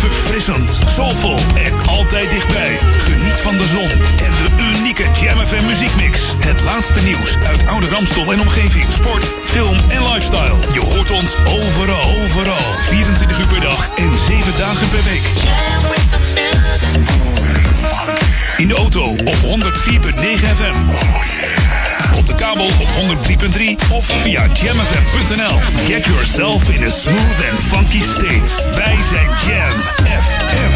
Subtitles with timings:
[0.00, 2.78] Verfrissend, soulvol en altijd dichtbij.
[2.98, 3.90] Geniet van de zon
[4.26, 6.34] en de unieke Jam FM muziekmix.
[6.38, 8.92] Het laatste nieuws uit oude Ramstel en omgeving.
[8.92, 10.58] Sport, film en lifestyle.
[10.72, 12.64] Je hoort ons overal, overal.
[12.88, 15.22] 24 uur per dag en 7 dagen per week.
[18.60, 19.42] In de auto op 104.9
[20.56, 20.76] FM.
[22.18, 25.58] Op de kabel op 103.3 of via jamfm.nl.
[25.86, 28.74] Get yourself in a smooth and funky state.
[28.76, 29.80] Wij zijn Jam
[30.20, 30.72] FM.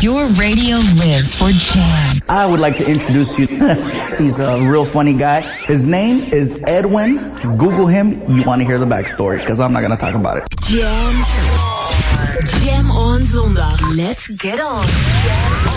[0.00, 2.20] Your radio lives for Jam.
[2.30, 3.48] I would like to introduce you.
[4.18, 5.42] He's a real funny guy.
[5.64, 7.18] His name is Edwin.
[7.42, 8.14] Google him.
[8.28, 10.44] You want to hear the backstory because I'm not going to talk about it.
[10.60, 11.24] Jam.
[12.60, 13.80] Jam on zondag.
[13.96, 14.84] Let's get on.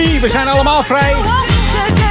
[0.00, 1.14] We zijn allemaal vrij.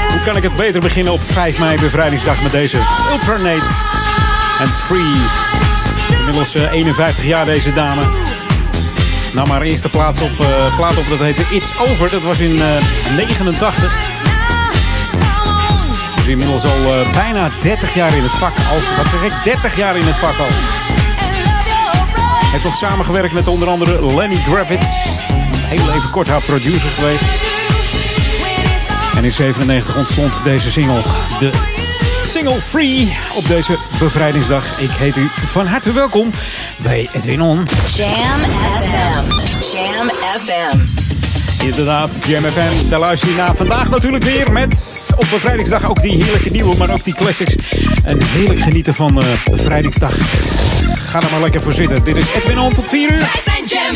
[0.10, 2.78] Hoe kan ik het beter beginnen op 5 mei bevrijdingsdag met deze
[3.12, 3.74] Ultranate
[4.60, 5.16] en Free.
[6.18, 8.02] Inmiddels eh, 51 jaar deze dame.
[9.34, 12.10] Nam haar eerste plaats op, eh, plaat op, dat heette It's Over.
[12.10, 12.84] Dat was in eh
[13.16, 13.94] 89.
[16.16, 18.54] Dus inmiddels al eh, bijna 30 jaar in het vak.
[18.76, 20.48] Als, wat zeg ik, 30 jaar in het vak al.
[22.52, 24.90] Heeft nog samengewerkt met onder andere Lenny Kravitz.
[25.58, 27.24] Heel even kort haar producer geweest.
[29.20, 31.02] En in 97 ontstond deze single.
[31.40, 31.52] De
[32.24, 34.80] single Free op deze bevrijdingsdag.
[34.80, 36.32] Ik heet u van harte welkom
[36.78, 37.68] bij Edwin On.
[37.96, 38.40] Jam
[38.80, 39.24] FM.
[39.76, 40.10] Jam
[40.40, 40.80] FM.
[41.66, 42.90] Inderdaad, Jam FM.
[42.90, 46.92] Daar luister je naar vandaag natuurlijk weer met op bevrijdingsdag ook die heerlijke nieuwe, maar
[46.92, 47.56] ook die classics.
[48.04, 50.16] En heerlijk genieten van eh, bevrijdingsdag.
[50.96, 52.04] Ga er maar lekker voor zitten.
[52.04, 53.20] Dit is Edwin On tot 4 uur.
[53.20, 53.96] Wij zijn Jam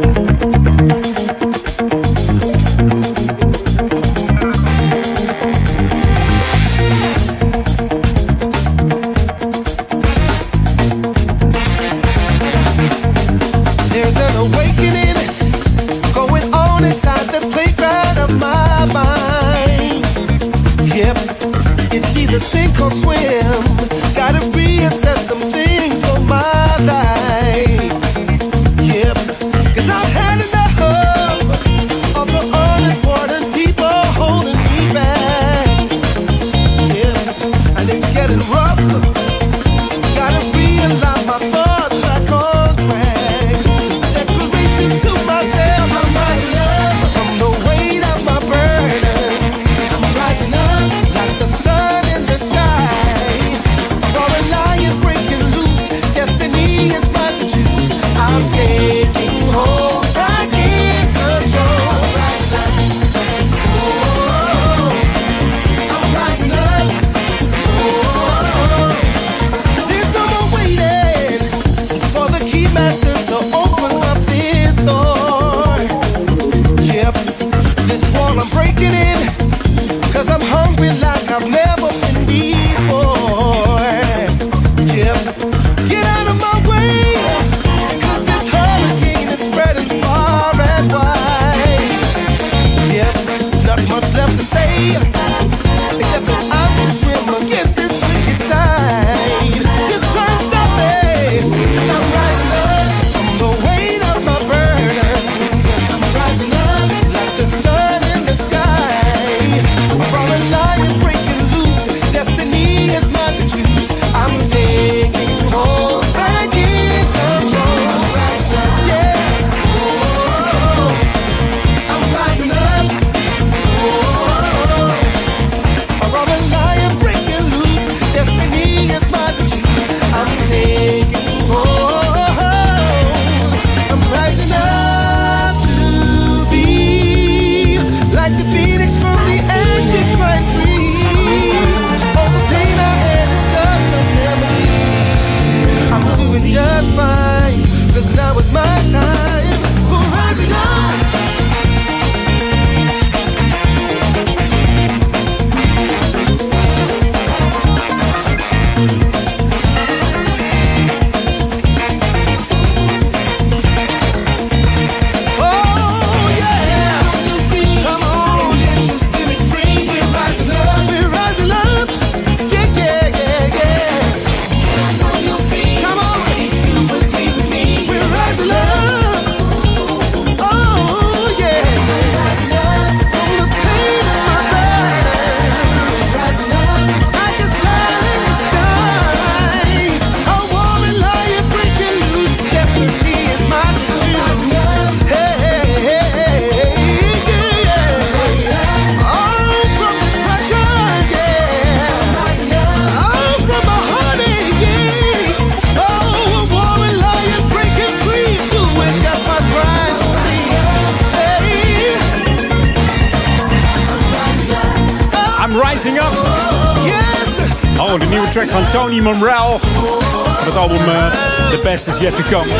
[218.31, 219.57] track van Tony Monreal.
[219.57, 221.11] Van het album eh,
[221.49, 222.53] The Best Is Yet To Come.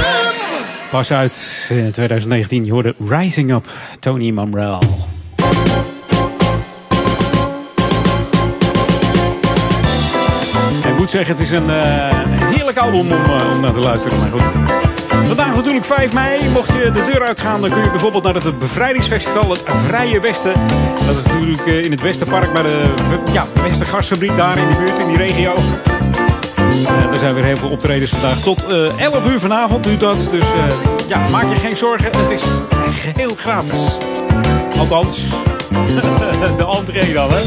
[0.90, 2.66] Pas uit in 2019.
[2.66, 3.66] Je hoorde Rising Up,
[4.00, 4.82] Tony Monreal.
[10.88, 12.10] Ik moet zeggen, het is een eh,
[12.54, 14.20] heerlijk album om, eh, om naar te luisteren.
[14.20, 14.91] Maar goed.
[15.24, 16.50] Vandaag natuurlijk 5 mei.
[16.54, 20.54] Mocht je de deur uitgaan, dan kun je bijvoorbeeld naar het bevrijdingsfestival, het Vrije Westen.
[21.08, 22.94] Dat is natuurlijk eh, in het Westenpark bij de
[23.32, 25.54] ja, Westergasfabriek, daar in die buurt, in die regio.
[26.88, 28.40] Eh, er zijn weer heel veel optredens vandaag.
[28.40, 30.28] Tot eh 11 uur vanavond duurt dat.
[30.32, 30.64] Dus eh,
[31.08, 32.12] ja, maak je geen zorgen.
[32.18, 32.44] Het is
[33.02, 33.98] geheel gratis.
[34.80, 35.30] Althans,
[36.58, 37.40] de entree dan, hè.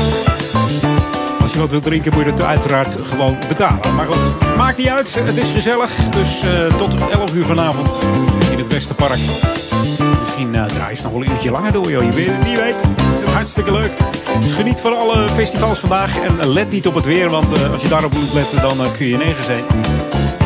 [1.45, 3.95] Als je wat wilt drinken, moet je het uiteraard gewoon betalen.
[3.95, 5.15] Maar goed, maakt niet uit.
[5.15, 5.91] Het is gezellig.
[5.95, 8.09] Dus eh, tot 11 uur vanavond
[8.51, 9.19] in het Westerpark.
[10.21, 12.03] Misschien eh draai je nog wel een uurtje langer door, joh.
[12.03, 12.83] Je weet, wie weet.
[13.03, 13.91] Het is hartstikke leuk.
[14.41, 16.19] Dus geniet van alle festivals vandaag.
[16.21, 19.07] En let niet op het weer, want eh, als je daarop moet letten, dan kun
[19.07, 19.65] je nergens heen.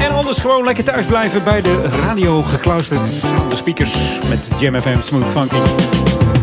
[0.00, 5.00] En anders gewoon lekker thuis blijven bij de radio gekluisterd de speakers met Jam FM
[5.00, 5.56] Smooth Funky.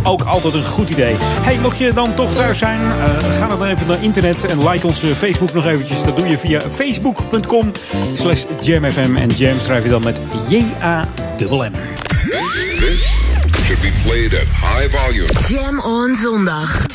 [0.08, 1.16] Ook altijd een goed idee.
[1.20, 4.88] Hey, mocht je dan toch thuis zijn, eh, ga dan even naar internet en like
[4.88, 6.04] onze Facebook nog eventjes.
[6.04, 7.72] Dat doe je via facebook.com
[8.16, 9.16] slash jamfm.
[9.16, 11.74] En jam schrijf je dan met J-A-M-M.
[12.80, 13.26] This
[13.66, 15.28] should be played at high volume.
[15.48, 16.86] Jam on zondag.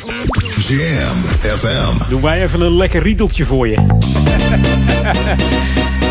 [0.68, 1.16] Jam
[1.56, 2.08] FM.
[2.08, 3.76] Doen wij even een lekker riedeltje voor je.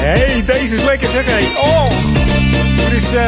[0.05, 1.59] hey, deze is lekker zeg hé.
[1.61, 1.89] Oh,
[2.75, 3.25] dit is eh,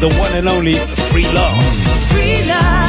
[0.00, 1.62] the one and only Free Love.
[2.08, 2.83] Free love.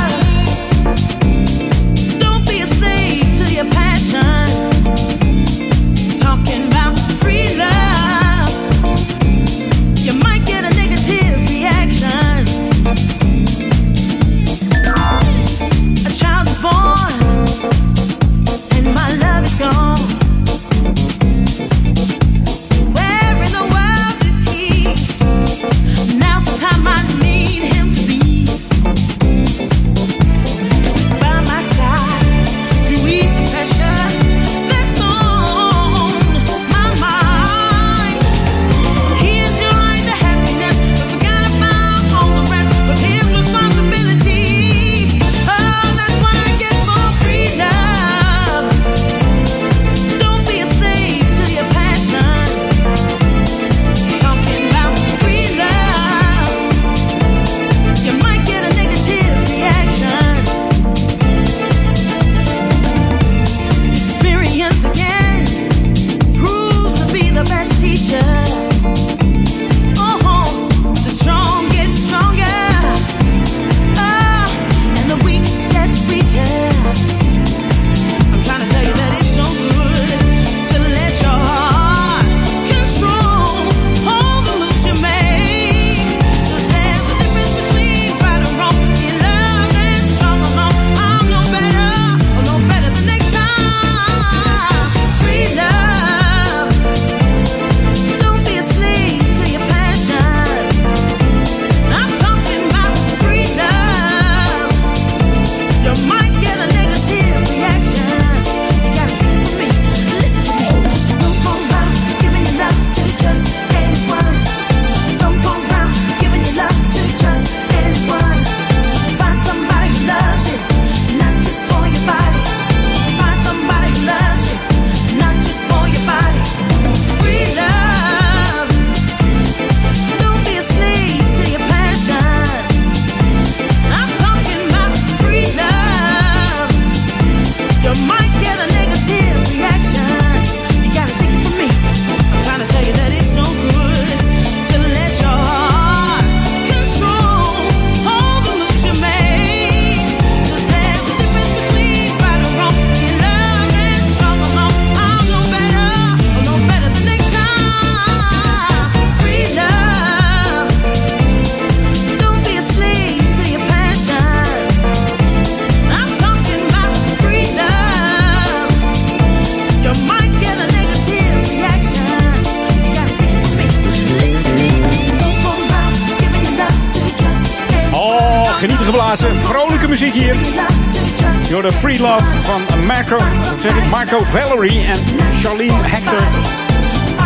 [184.25, 184.99] Valerie en
[185.41, 186.21] Charlene Hector.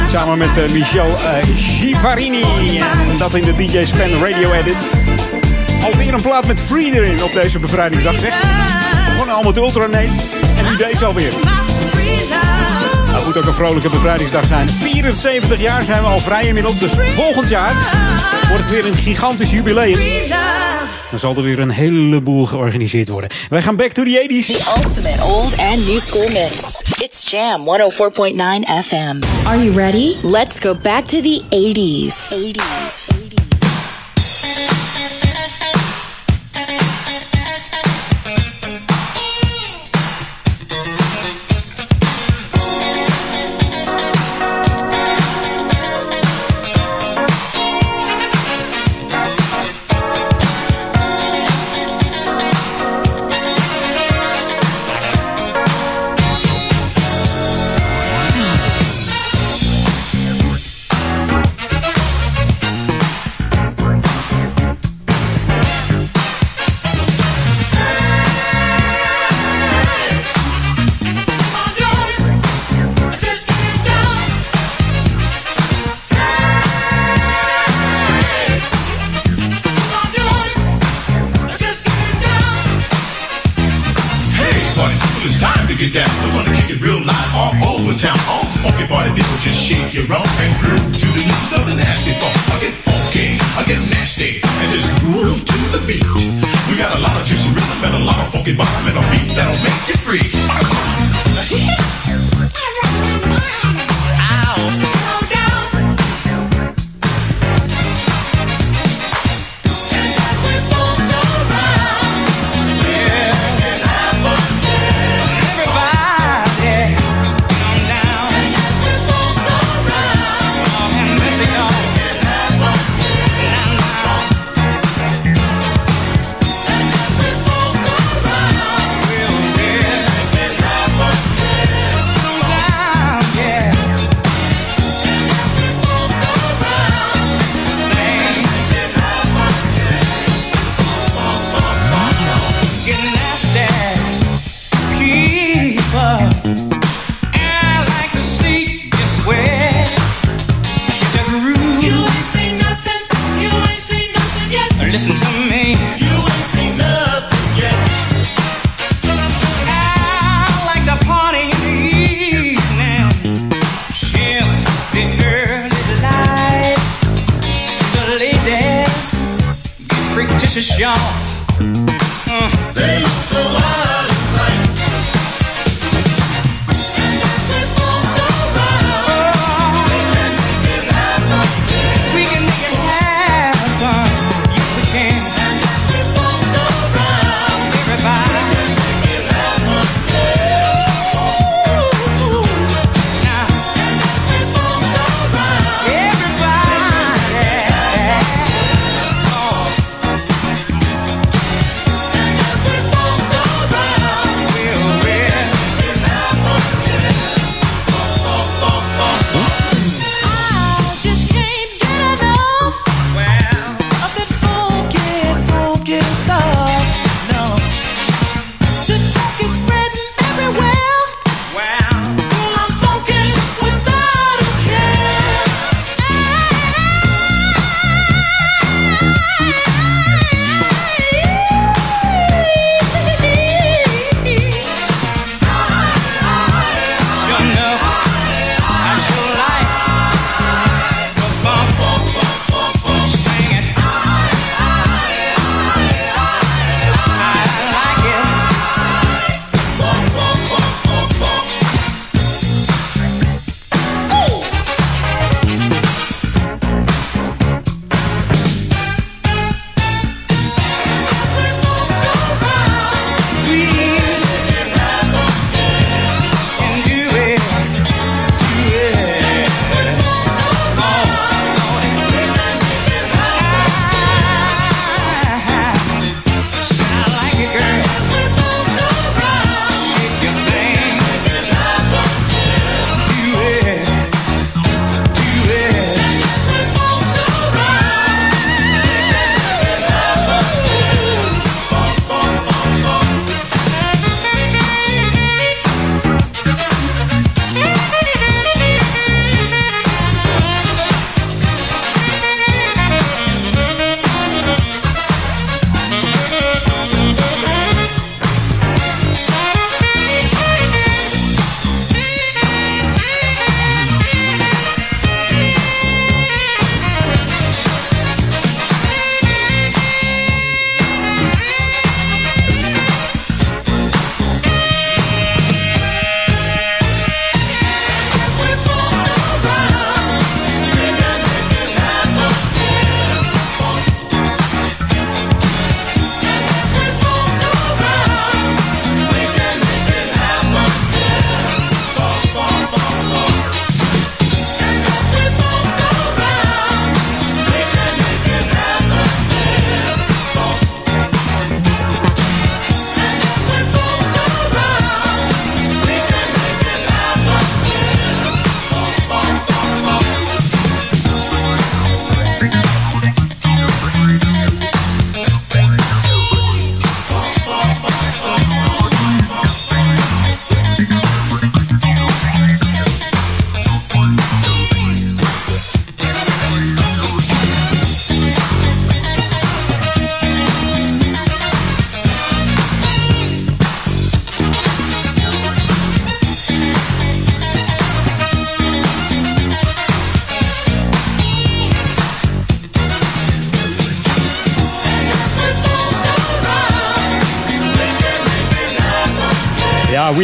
[0.08, 2.79] Samen met eh, Michel eh, Givarini.
[3.10, 5.08] En dat in de DJ Span Radio Edit.
[5.84, 8.34] Alweer een plaat met Free erin op deze bevrijdingsdag, zeg.
[9.12, 10.18] Gewoon allemaal de Ultranate.
[10.58, 11.34] En nu deze alweer.
[13.12, 14.70] Nou, moet ook een vrolijke bevrijdingsdag zijn.
[14.70, 16.79] 74 jaar zijn we al vrij inmiddels.
[16.79, 17.74] Dus volgend jaar
[18.48, 20.00] wordt het weer een gigantisch jubileum.
[21.10, 23.29] Dan zal er weer een heleboel georganiseerd worden.
[23.50, 24.46] Wij gaan back to the 80s.
[24.46, 26.88] The ultimate old and new school mix.
[27.29, 29.45] Jam 104.9 FM.
[29.45, 30.17] Are you ready?
[30.24, 32.33] Let's go back to the 80s.
[32.33, 33.09] 80s.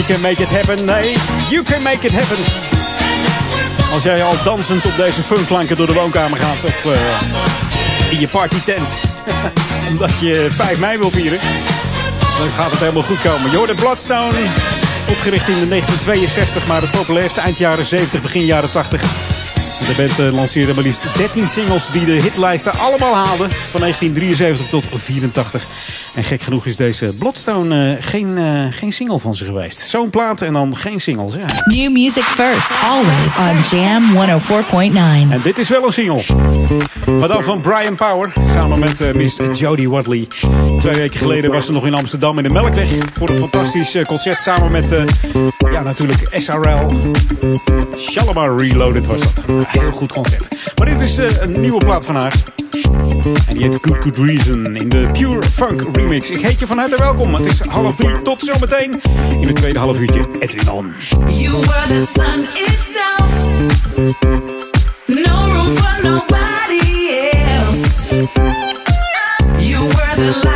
[0.07, 0.85] We can make it happen.
[0.85, 1.15] Nee,
[1.49, 2.37] you can make it happen.
[3.93, 8.27] Als jij al dansend op deze funkklanken door de woonkamer gaat of eh, in je
[8.27, 9.01] partytent,
[9.89, 11.39] omdat je 5 mei wil vieren,
[12.37, 13.51] dan gaat het helemaal goed komen.
[13.51, 14.37] Jordan Bloodstone,
[15.09, 19.01] opgericht in de 1962, maar het populairste eind jaren 70, begin jaren 80.
[19.79, 23.49] De band lanceerde maar liefst 13 singles die de hitlijsten allemaal haalden.
[23.51, 25.67] Van 1973 tot 84.
[26.15, 29.77] En gek genoeg is deze Bloodstone eh, geen, eh, geen single van ze geweest.
[29.77, 31.35] Zo'n plaat en dan geen singles.
[31.35, 31.45] Ja.
[31.65, 35.31] New music first, always on Jam 104.9.
[35.31, 36.23] En dit is wel een single.
[37.19, 38.33] Maar dan van Brian Power.
[38.47, 40.27] Samen met eh, Miss Jodie Wadley.
[40.79, 42.89] Twee weken geleden was ze nog in Amsterdam in de Melkweg.
[43.13, 45.05] Voor een fantastisch concert samen met,
[45.71, 46.85] ja natuurlijk SRL.
[47.97, 49.43] Shalimar Reloaded was dat.
[49.47, 50.47] Een heel goed concert.
[50.75, 52.54] Maar dit is een nieuwe plaat van haar.
[52.83, 56.29] En die heet Good Good Reason in de Pure Funk remix.
[56.29, 57.33] Ik heet je van harte welkom.
[57.33, 58.21] Het is half drie.
[58.21, 59.01] Tot zometeen
[59.41, 60.21] in het tweede half uurtje.
[60.39, 60.93] Edwin On.
[61.27, 63.45] You were the sun itself.
[65.05, 67.09] No room for nobody
[67.57, 68.15] else.
[69.59, 70.54] You were the light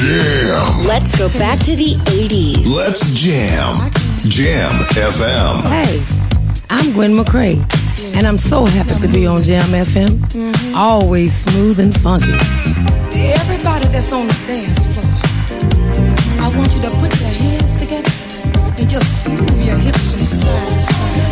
[0.00, 0.86] jam, jam.
[0.86, 2.66] Let's go back to the 80s.
[2.74, 3.90] Let's jam.
[4.28, 5.70] Jam FM.
[5.70, 6.00] Hey,
[6.68, 7.56] I'm Gwen McCrae,
[8.14, 10.74] and I'm so happy to be on Jam FM.
[10.76, 12.32] Always smooth and funky.
[13.12, 15.10] Everybody that's on the dance floor,
[16.40, 18.10] I want you to put your hands together
[18.78, 21.30] and just move your hips from side to side.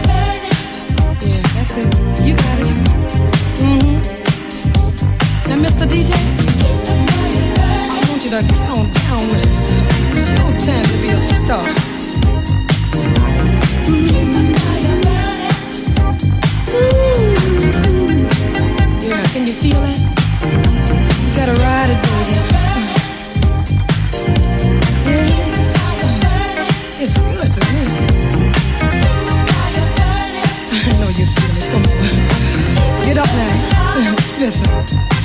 [1.22, 1.88] Yeah, that's it.
[2.24, 2.66] You got it.
[3.60, 3.96] Mm-hmm.
[5.48, 5.86] Now, Mr.
[5.86, 6.47] DJ, I want
[8.30, 8.84] you to down.
[9.40, 9.72] It's
[10.66, 11.64] time to be a star.
[13.88, 14.48] Mm-hmm.
[19.08, 19.98] Yeah, can you feel it?
[21.24, 22.36] You gotta ride it, baby.
[25.08, 25.32] Yeah.
[27.00, 27.82] It's good to me.
[30.84, 31.64] I know you feel it.
[31.70, 31.92] Come on.
[33.06, 33.52] Get up now.
[34.38, 35.17] Listen.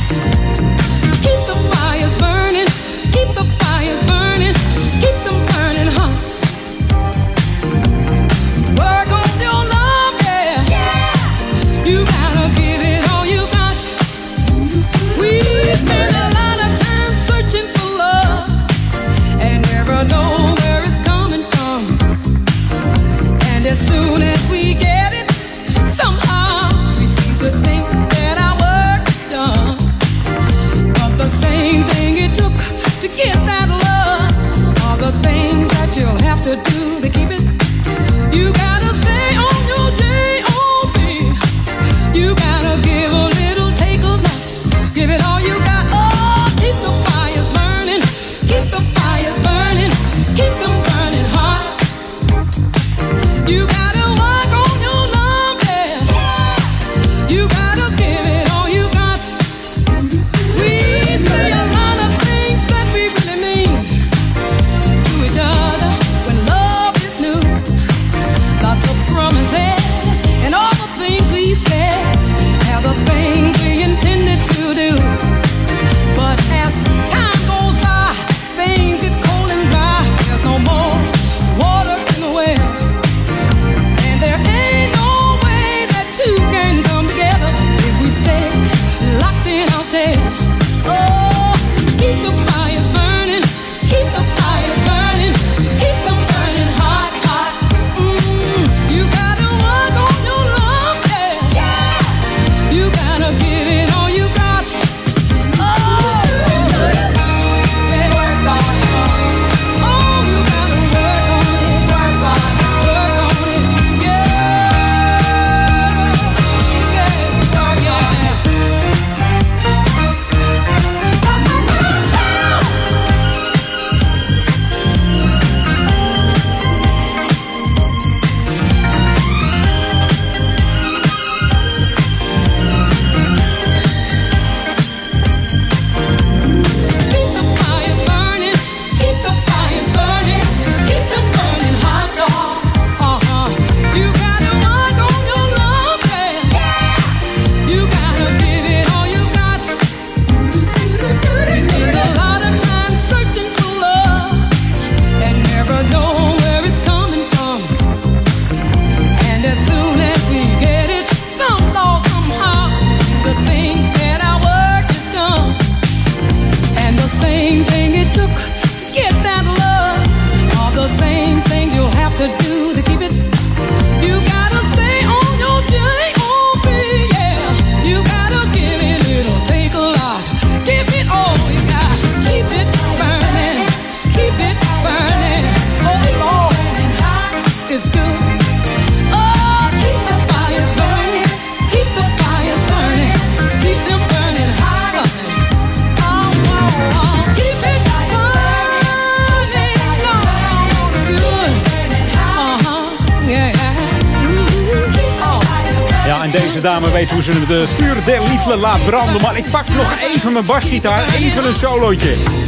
[210.53, 212.42] Basgitaar, even een solootje.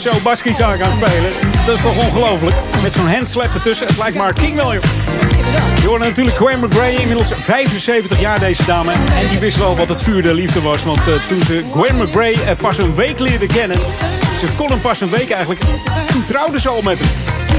[0.00, 1.30] Zo basgitaar kan spelen,
[1.66, 2.56] dat is toch ongelooflijk.
[2.82, 4.82] Met zo'n handslap ertussen, het lijkt maar King William.
[5.80, 8.92] Je hoorde natuurlijk Gwen McGray, inmiddels 75 jaar deze dame.
[8.92, 10.82] En die wist wel wat het vuur der liefde was.
[10.82, 13.78] Want eh, toen ze Gwen McGray eh, pas een week leerde kennen...
[14.38, 15.60] Ze kon hem pas een week eigenlijk.
[16.06, 17.08] Toen trouwde ze al met hem.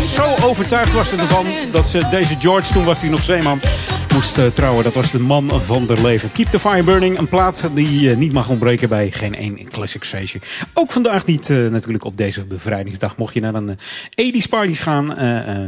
[0.02, 3.62] Zo overtuigd was ze ervan dat ze deze George, toen was hij nog zeeman,
[4.14, 4.84] moest eh, trouwen.
[4.84, 6.32] Dat was de man van haar leven.
[6.32, 10.06] Keep the Fire Burning, een plaat die eh, niet mag ontbreken bij geen één Classic
[10.06, 10.40] feestje.
[10.74, 13.18] Ook vandaag niet eh, natuurlijk op deze bevrijdingsdag.
[13.18, 13.78] Mocht je naar een
[14.16, 15.16] eh 80s parties gaan,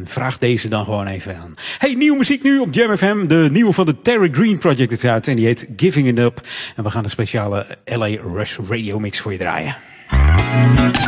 [0.05, 1.53] vraag deze dan gewoon even aan.
[1.77, 3.27] Hey, nieuwe muziek nu op Jam FM.
[3.27, 6.41] De nieuwe van de Terry Green Project is uit en die heet Giving It Up.
[6.75, 9.75] En we gaan een speciale LA Rush Radio mix voor je draaien.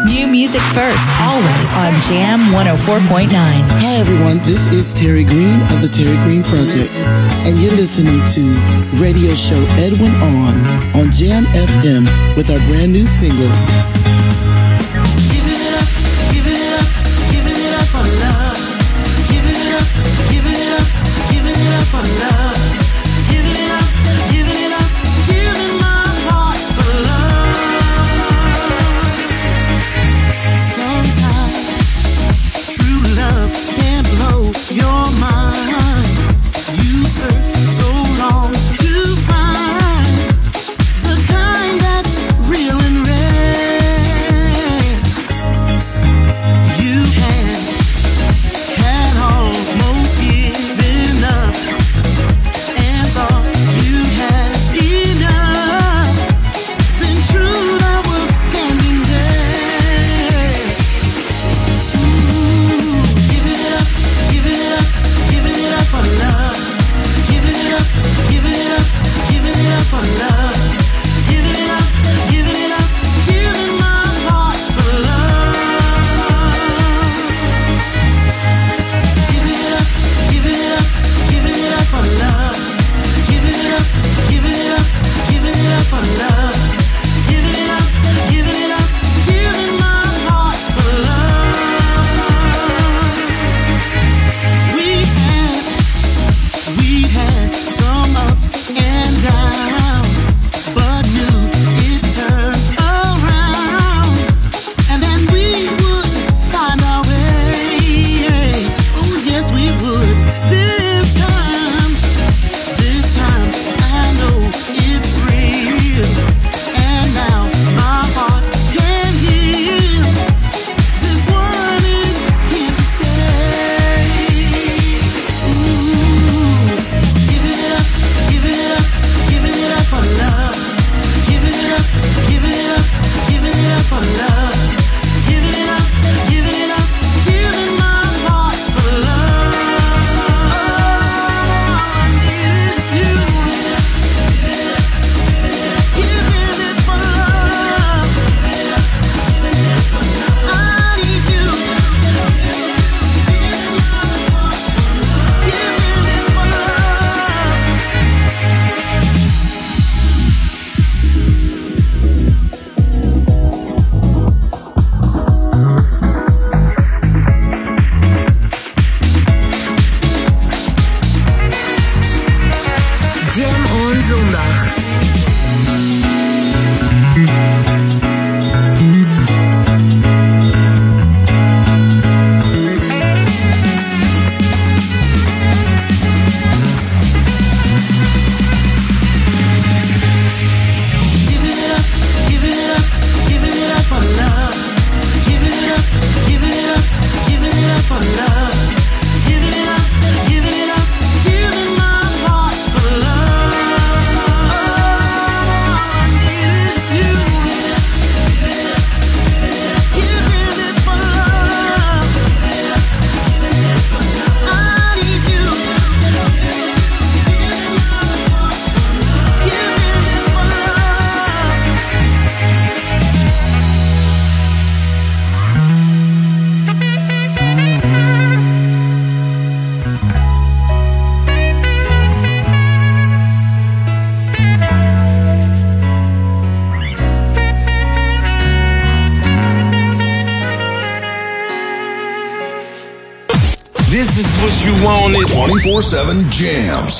[0.06, 3.30] New music first, always on Jam 104.9.
[3.34, 6.94] Hi everyone, this is Terry Green of the Terry Green Project,
[7.48, 8.44] and you're listening to
[9.02, 10.56] radio show Edwin On
[11.02, 12.06] on Jam FM
[12.38, 13.50] with our brand new single.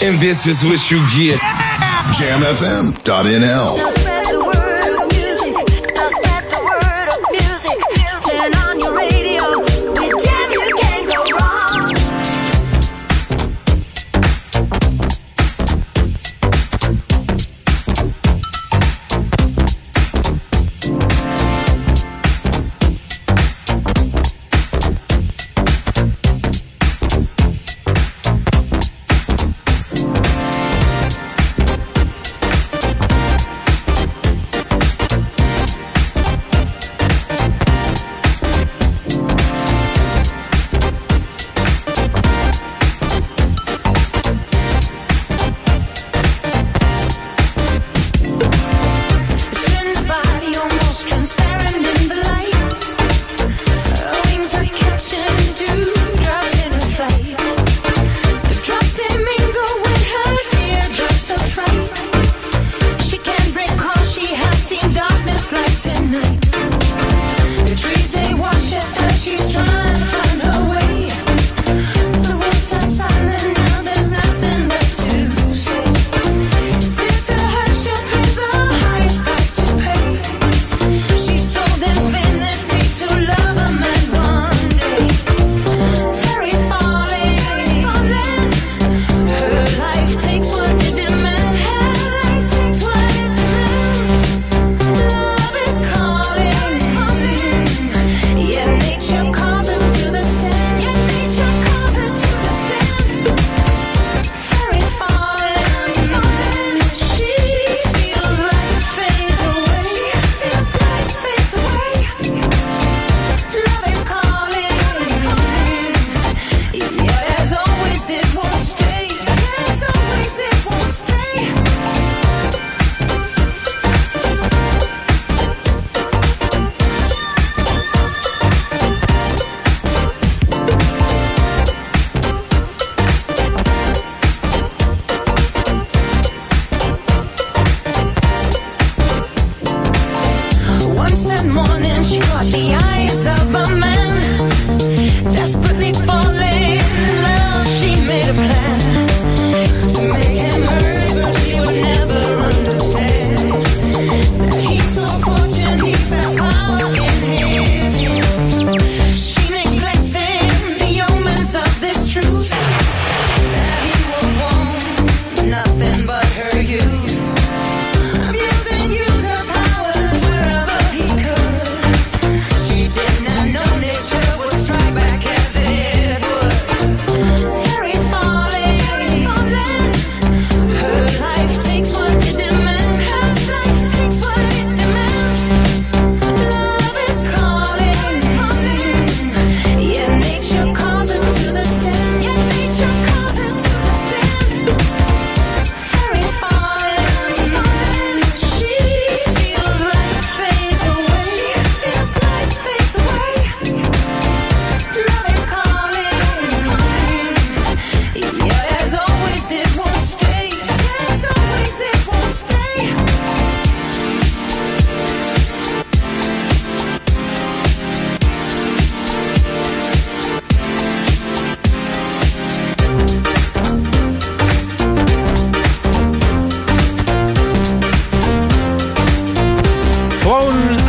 [0.06, 1.40] And this is what you get.
[2.14, 3.95] JamFM.nl.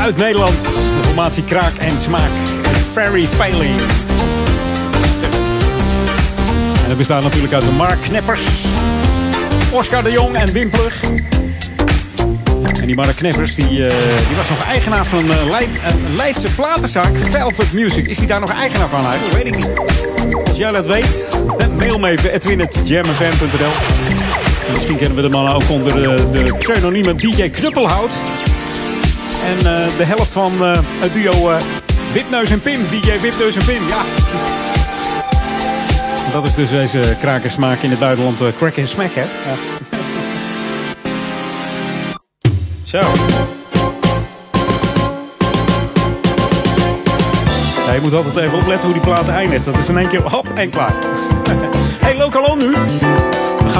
[0.06, 0.60] uit Nederland.
[0.60, 2.30] De formatie Kraak en Smaak.
[2.92, 3.80] Ferry Failing.
[6.82, 8.46] En dat bestaat natuurlijk uit de Mark Kneppers,
[9.70, 11.02] Oscar de Jong en Wimplug.
[12.80, 13.96] En die Mark Kneppers die, eh,
[14.28, 18.06] die was nog eigenaar van eh, een, Leidse platenzaak, Velvet Music.
[18.06, 19.20] Is hij daar nog eigenaar van uit?
[19.22, 19.68] Dat weet ik niet.
[20.46, 21.46] Als jij dat weet,
[21.76, 23.72] mail me even edwin.jamfm.nl
[24.74, 28.14] Misschien kennen we de mannen ook onder de, de DJ Knuppelhout.
[29.46, 31.56] En eh, de helft van eh, het duo eh,
[32.12, 32.80] Wipneus en Pim.
[32.90, 34.02] DJ Wipneus en Pim, ja.
[36.32, 38.40] Dat is dus deze krakersmaak in het buitenland.
[38.56, 39.20] crack en smack, hè?
[39.20, 39.26] Ja.
[42.98, 43.00] Zo.
[47.86, 49.64] Ja, je moet altijd even opletten hoe die platen eindigt.
[49.64, 50.94] Dat is in één keer hop en klaar.
[52.04, 52.74] hey, lokalon nu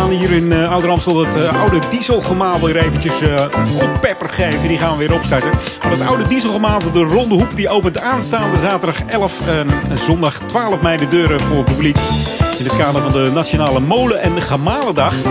[0.06, 0.90] gaan hier in eh, uh, Ouder
[1.24, 4.68] het eh, oude dieselgemaal weer eventjes eh, uh, peper pepper geven.
[4.68, 5.50] Die gaan we weer opstarten.
[5.82, 10.38] Maar het oude dieselgemaal, de Ronde Hoep, die opent aanstaande zaterdag 11 ehm, en zondag
[10.38, 11.96] 12 mei de deuren voor het publiek.
[12.58, 15.22] In het kader van de Nationale Molen- en de Gemalendag.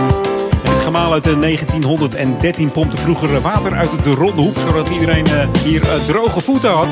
[0.64, 5.26] En het gemaal uit 1913 pompte vroeger water uit de Ronde Hoep, zodat iedereen
[5.64, 6.88] hier droge voeten had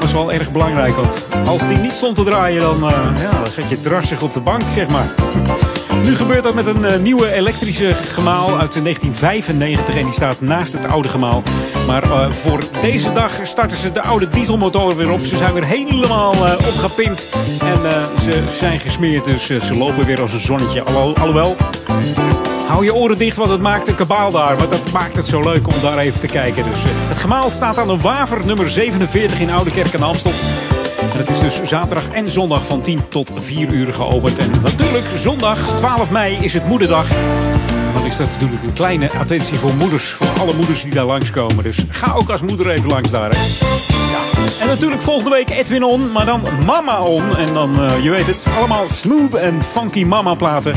[0.00, 0.96] was wel erg belangrijk.
[0.96, 4.32] Want als die niet stond te draaien, dan, uh, ja, dan zat je drassig op
[4.32, 5.06] de bank, zeg maar.
[6.02, 10.72] Nu gebeurt dat met een eh, nieuwe elektrische gemaal uit 1995 en die staat naast
[10.72, 11.42] het oude gemaal.
[11.86, 15.20] Maar eh, voor deze dag starten ze de oude dieselmotoren weer op.
[15.20, 17.26] Ze zijn weer helemaal eh, opgepimpt
[17.60, 17.78] en
[18.20, 20.82] ze zijn gesmeerd, dus ze lopen weer als een zonnetje.
[20.82, 21.56] Alhoewel,
[22.66, 24.56] hou je oren dicht, want het maakt een kabaal daar.
[24.56, 26.64] Want dat maakt het zo leuk om daar even te kijken.
[26.64, 30.32] Dus het gemaal staat aan de Waver nummer 47 in Oude Kerk de Amstel.
[31.12, 34.38] Het is dus zaterdag en zondag van 10 tot 4 uur geopend.
[34.38, 37.08] En natuurlijk, zondag 12 mei is het moederdag.
[37.92, 40.10] Dan is dat natuurlijk een kleine attentie voor moeders.
[40.10, 41.64] Voor alle moeders die daar langskomen.
[41.64, 43.30] Dus ga ook als moeder even langs daar.
[43.30, 43.36] Hè.
[44.60, 47.36] En natuurlijk volgende week Edwin On, maar dan Mama On.
[47.36, 50.74] En dan, eh, je weet het, allemaal smooth en funky mama platen.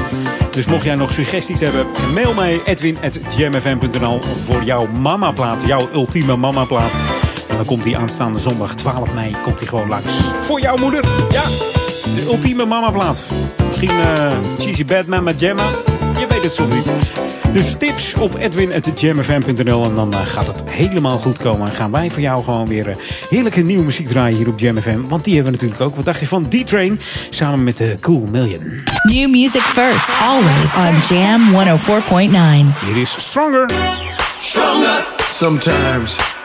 [0.51, 5.63] Dus mocht jij nog suggesties hebben, mail mij edwin.gmfm.nl voor jouw mama plaat.
[5.65, 6.95] Jouw ultieme mama plaat.
[7.57, 10.13] En dan komt hij aanstaande zondag 12 mei komt hij gewoon langs.
[10.41, 11.03] Voor jouw moeder.
[11.29, 11.43] Ja,
[12.15, 13.31] de ultieme mamaplaat.
[13.67, 15.63] Misschien eh Cheesy Batman met Gemma.
[16.19, 16.91] Je weet het soms niet.
[17.51, 21.67] Dus tips op edwin.jamfm.nl en dan eh, gaat het helemaal goed komen.
[21.67, 22.95] En gaan wij voor jou gewoon weer eh,
[23.29, 25.07] heerlijke nieuwe muziek draaien hier op Jam FM.
[25.07, 25.95] Want die hebben we natuurlijk ook.
[25.95, 26.99] Wat dacht je van D-Train
[27.29, 28.83] samen met de Cool Million.
[29.03, 32.85] New music first, always on Jam 104.9.
[32.85, 33.69] Hier is Stronger.
[34.39, 35.07] Stronger.
[35.29, 36.36] Sometimes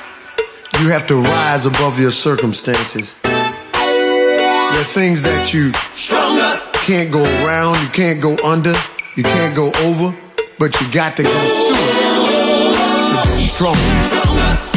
[0.81, 3.15] you have to rise above your circumstances.
[3.23, 8.75] There are things that you stronger can't go around, you can't go under,
[9.15, 10.17] you can't go over,
[10.59, 13.23] but you got to go through it.
[13.23, 14.72] to stronger.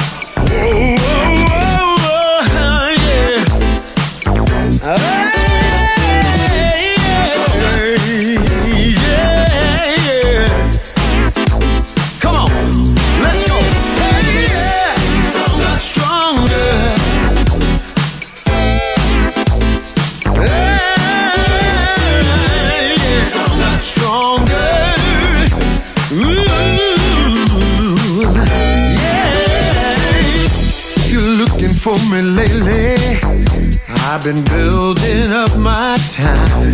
[34.15, 36.71] I've been building up my time.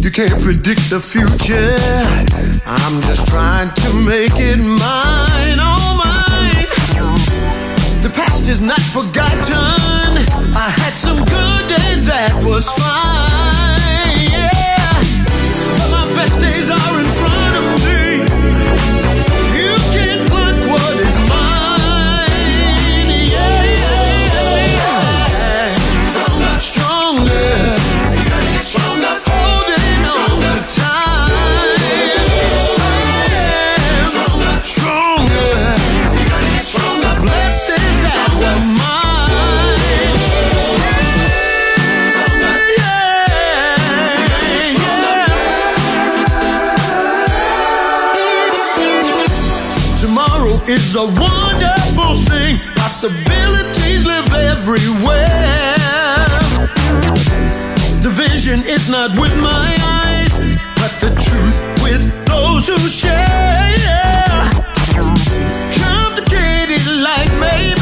[0.00, 1.76] You can't predict the future.
[2.64, 6.64] I'm just trying to make it mine, oh mine.
[8.00, 10.16] The past is not forgotten.
[10.56, 14.96] I had some good days that was fine, yeah.
[15.76, 18.05] But my best days are in front of me.
[50.96, 52.56] A wonderful thing.
[52.74, 56.24] Possibilities live everywhere.
[58.00, 60.38] The vision is not with my eyes,
[60.80, 63.12] but the truth with those who share.
[65.84, 67.75] Complicated life may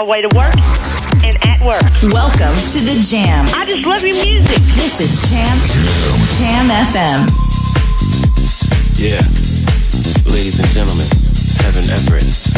[0.00, 0.54] my way to work,
[1.22, 1.82] and at work.
[2.10, 3.44] Welcome to the Jam.
[3.54, 4.56] I just love your music.
[4.72, 5.58] This is Jam
[6.38, 7.28] Jam FM.
[8.96, 9.20] Yeah.
[10.32, 11.06] Ladies and gentlemen,
[11.60, 12.49] Kevin Everett.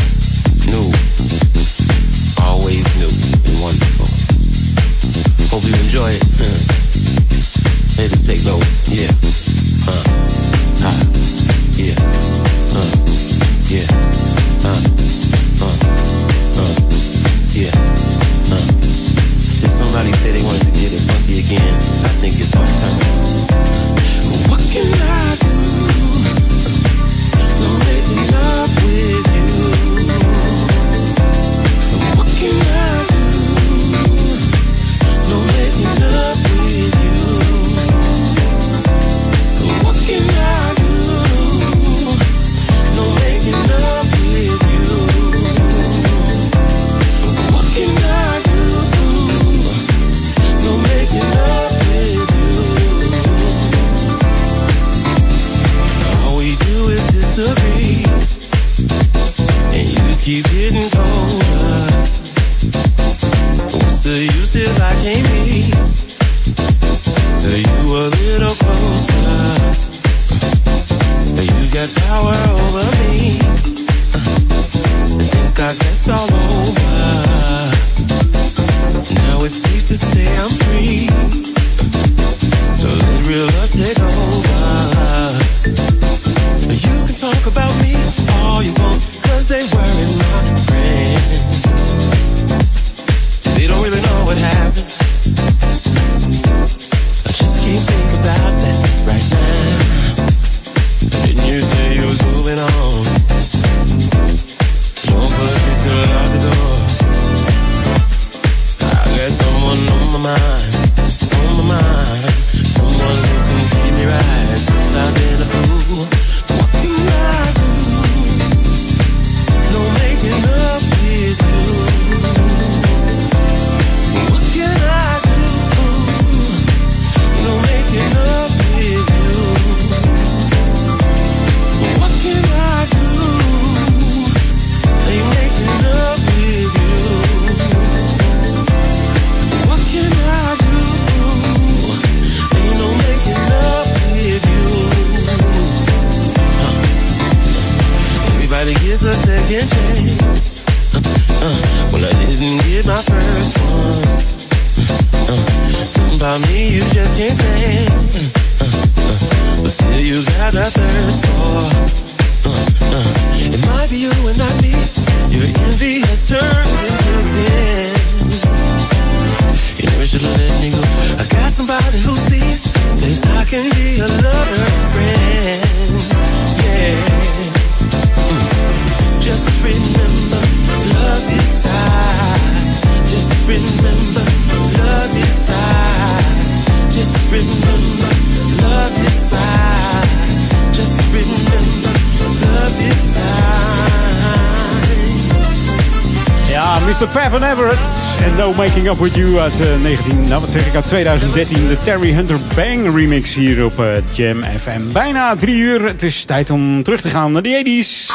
[199.02, 201.68] With You uit eh, 19, nou wat zeg ik, uit 2013.
[201.68, 204.92] De Terry Hunter Bang remix hier op eh, Jam FM.
[204.92, 205.86] Bijna drie uur.
[205.86, 208.12] Het is tijd om terug te gaan naar de 80s.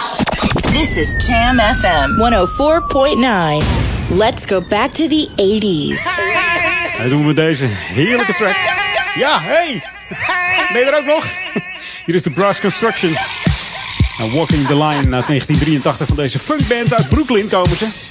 [0.71, 2.09] This is Jam FM
[3.61, 4.17] 104.9.
[4.17, 6.03] Let's go back to the 80s.
[6.97, 8.55] Dat doen we met deze heerlijke track.
[9.15, 9.83] Ja, hey!
[10.73, 11.25] Ben je er ook nog?
[12.05, 13.11] Hier is de Brass Construction.
[14.17, 18.06] Nou, Walking the Line uit 1983 van deze funkband uit Brooklyn komen ze.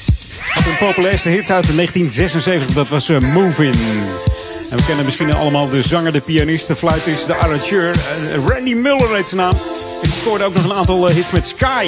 [0.65, 3.75] Hun populairste hit uit 1976, dat was uh, Movin'.
[4.71, 7.95] En we kennen misschien allemaal de zanger, de pianist, de fluitist, de arrangeur.
[7.95, 9.53] Uh, Randy Muller heet zijn naam.
[10.03, 11.87] Die scoorde ook nog een aantal uh, hits met Sky.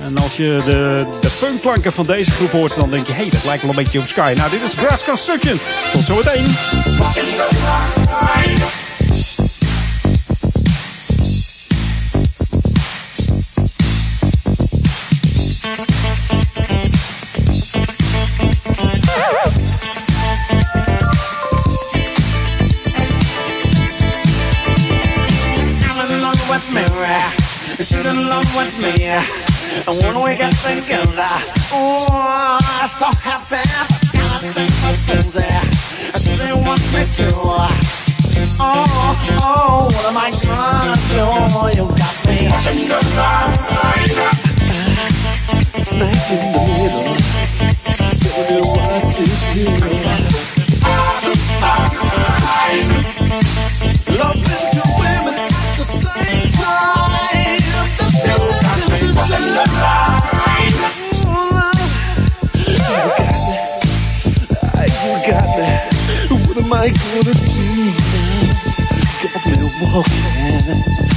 [0.00, 3.30] En als je de, de funkklanken van deze groep hoort, dan denk je, hé, hey,
[3.30, 4.32] dat lijkt wel een beetje op Sky.
[4.36, 5.60] Nou, dit is Brass Construction.
[5.92, 6.44] Tot zometeen.
[8.46, 8.83] I'm
[27.84, 29.12] Cause she's in love with me.
[29.12, 31.04] And when we get thinking,
[31.68, 33.60] oh, I'm so happy.
[33.60, 33.84] I
[34.16, 34.96] gotta thank my.
[34.96, 36.32] She
[36.64, 37.28] wants me to.
[38.56, 38.80] Oh,
[39.36, 41.28] oh, what am I gonna do?
[41.76, 42.48] You got me.
[45.76, 47.04] Smack in the middle.
[48.16, 50.43] Tell me what to do?
[69.92, 71.13] Walking.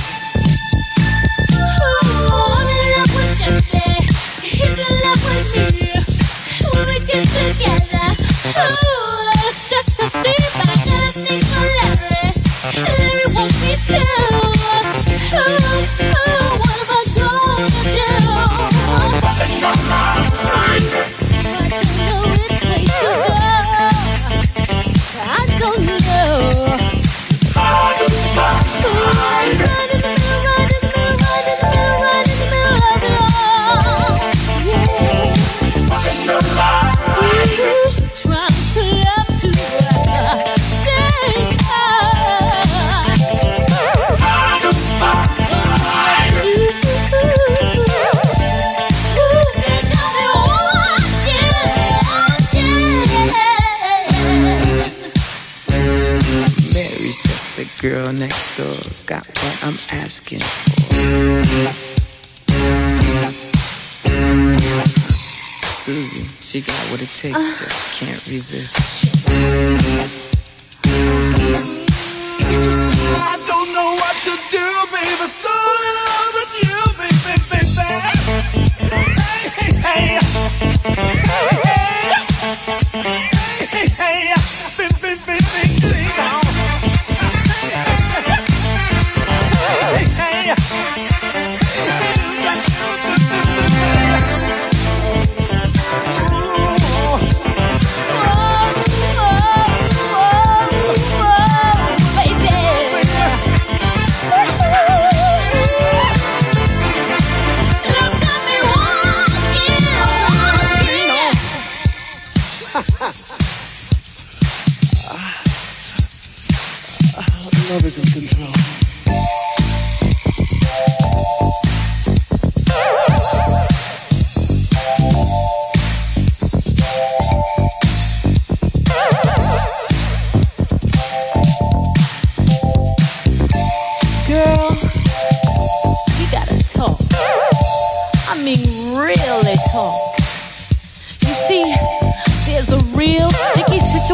[67.18, 69.07] Takes, just can't resist.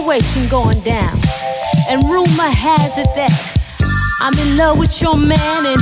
[0.03, 1.13] Situation going down.
[1.89, 3.31] And rumor has it that
[4.19, 5.79] I'm in love with your man and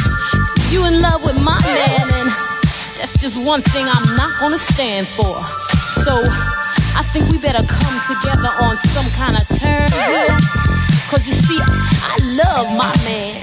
[0.69, 2.05] you in love with my man.
[2.05, 2.30] And
[3.01, 5.34] that's just one thing I'm not gonna stand for.
[6.05, 6.13] So
[6.93, 9.89] I think we better come together on some kind of here.
[11.09, 13.41] Cause you see, I love my man.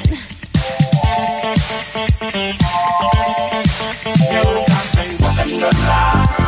[5.59, 6.48] Love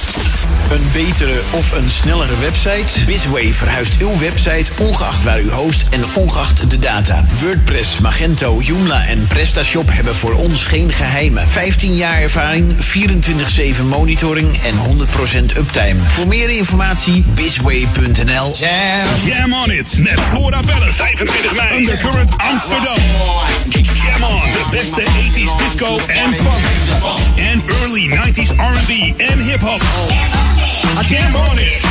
[0.71, 3.05] Een betere of een snellere website?
[3.05, 7.25] Bizway verhuist uw website ongeacht waar u host en ongeacht de data.
[7.39, 11.47] WordPress, Magento, Joomla en PrestaShop hebben voor ons geen geheimen.
[11.49, 12.75] 15 jaar ervaring,
[13.79, 14.75] 24-7 monitoring en
[15.53, 15.99] 100% uptime.
[16.07, 18.55] Voor meer informatie bizway.nl.
[19.25, 20.95] Jam on it met Flora Bellis.
[20.95, 21.77] 25 mei.
[21.77, 22.97] Undercurrent Amsterdam.
[23.69, 24.41] Jam on.
[24.51, 26.63] De beste 80s disco en funk.
[27.35, 30.40] En early 90s R&B en
[30.99, 31.81] Jam on it.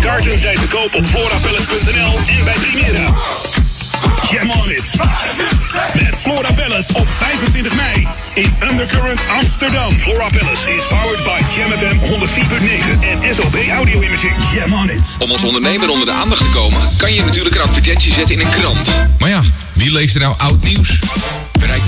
[0.00, 3.12] Kaarten zijn te koop op florapalace.nl en bij Primera.
[4.30, 4.90] Jam on it.
[5.94, 9.98] Met Flora Palace op 25 mei in Undercurrent Amsterdam.
[9.98, 14.34] Flora Palace is powered by Jam FM 104.9 en SOB Audio Imaging.
[14.54, 15.16] Jam on it.
[15.18, 18.46] Om als ondernemer onder de aandacht te komen, kan je natuurlijk een advertentie zetten in
[18.46, 18.90] een krant.
[19.18, 19.40] Maar ja,
[19.72, 20.98] wie leest er nou oud nieuws?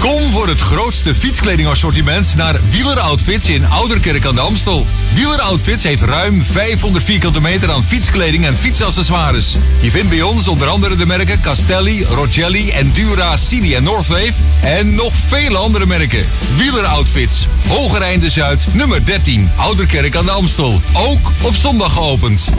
[0.00, 4.86] Kom voor het grootste fietskledingassortiment naar Wieler Outfits in Ouderkerk aan de Amstel.
[5.14, 9.56] Wieler Outfits heeft ruim 500 vierkante meter aan fietskleding en fietsaccessoires.
[9.80, 14.32] Je vindt bij ons onder andere de merken Castelli, Rogelli, Endura, Cini en Northwave.
[14.60, 16.24] En nog vele andere merken.
[16.56, 20.80] Wieler Outfits, Hogereinde Zuid, nummer 13, Ouderkerk aan de Amstel.
[20.92, 22.50] Ook op zondag geopend.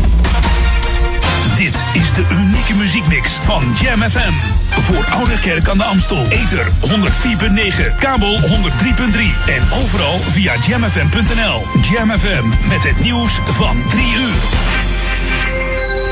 [1.58, 4.34] Dit is de unieke muziekmix van Jam FM.
[4.82, 6.26] Voor Ouderkerk aan de Amstel.
[6.30, 8.48] Ether 104.9, kabel 103.3
[9.48, 11.64] en overal via jamfm.nl.
[11.82, 14.74] Jam FM met het nieuws van 3 uur.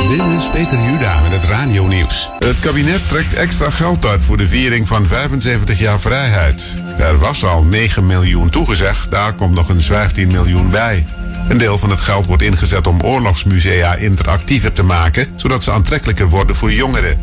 [0.09, 2.29] Dit is Peter Juda met het radio-nieuws.
[2.39, 6.77] Het kabinet trekt extra geld uit voor de viering van 75 jaar vrijheid.
[6.97, 11.05] Er was al 9 miljoen toegezegd, daar komt nog eens 15 miljoen bij.
[11.47, 16.29] Een deel van het geld wordt ingezet om oorlogsmusea interactiever te maken, zodat ze aantrekkelijker
[16.29, 17.17] worden voor jongeren.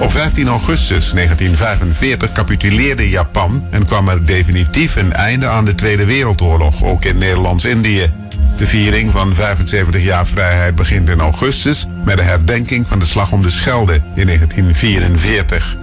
[0.00, 6.04] Op 15 augustus 1945 capituleerde Japan en kwam er definitief een einde aan de Tweede
[6.04, 8.12] Wereldoorlog, ook in Nederlands-Indië.
[8.56, 13.32] De viering van 75 jaar vrijheid begint in augustus met de herdenking van de Slag
[13.32, 15.76] om de Schelde in 1944.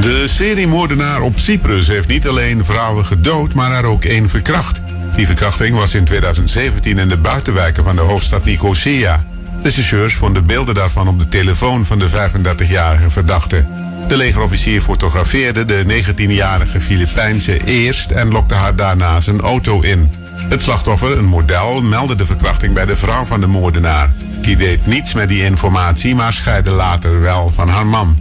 [0.00, 4.82] De seriemoordenaar op Cyprus heeft niet alleen vrouwen gedood, maar er ook één verkracht.
[5.16, 9.24] Die verkrachting was in 2017 in de buitenwijken van de hoofdstad Nicosia.
[9.62, 13.64] Rechercheurs vonden beelden daarvan op de telefoon van de 35-jarige verdachte.
[14.08, 20.10] De legerofficier fotografeerde de 19-jarige Filipijnse eerst en lokte haar daarna zijn auto in.
[20.48, 24.12] Het slachtoffer, een model, meldde de verkrachting bij de vrouw van de moordenaar.
[24.40, 28.16] Die deed niets met die informatie, maar scheidde later wel van haar man.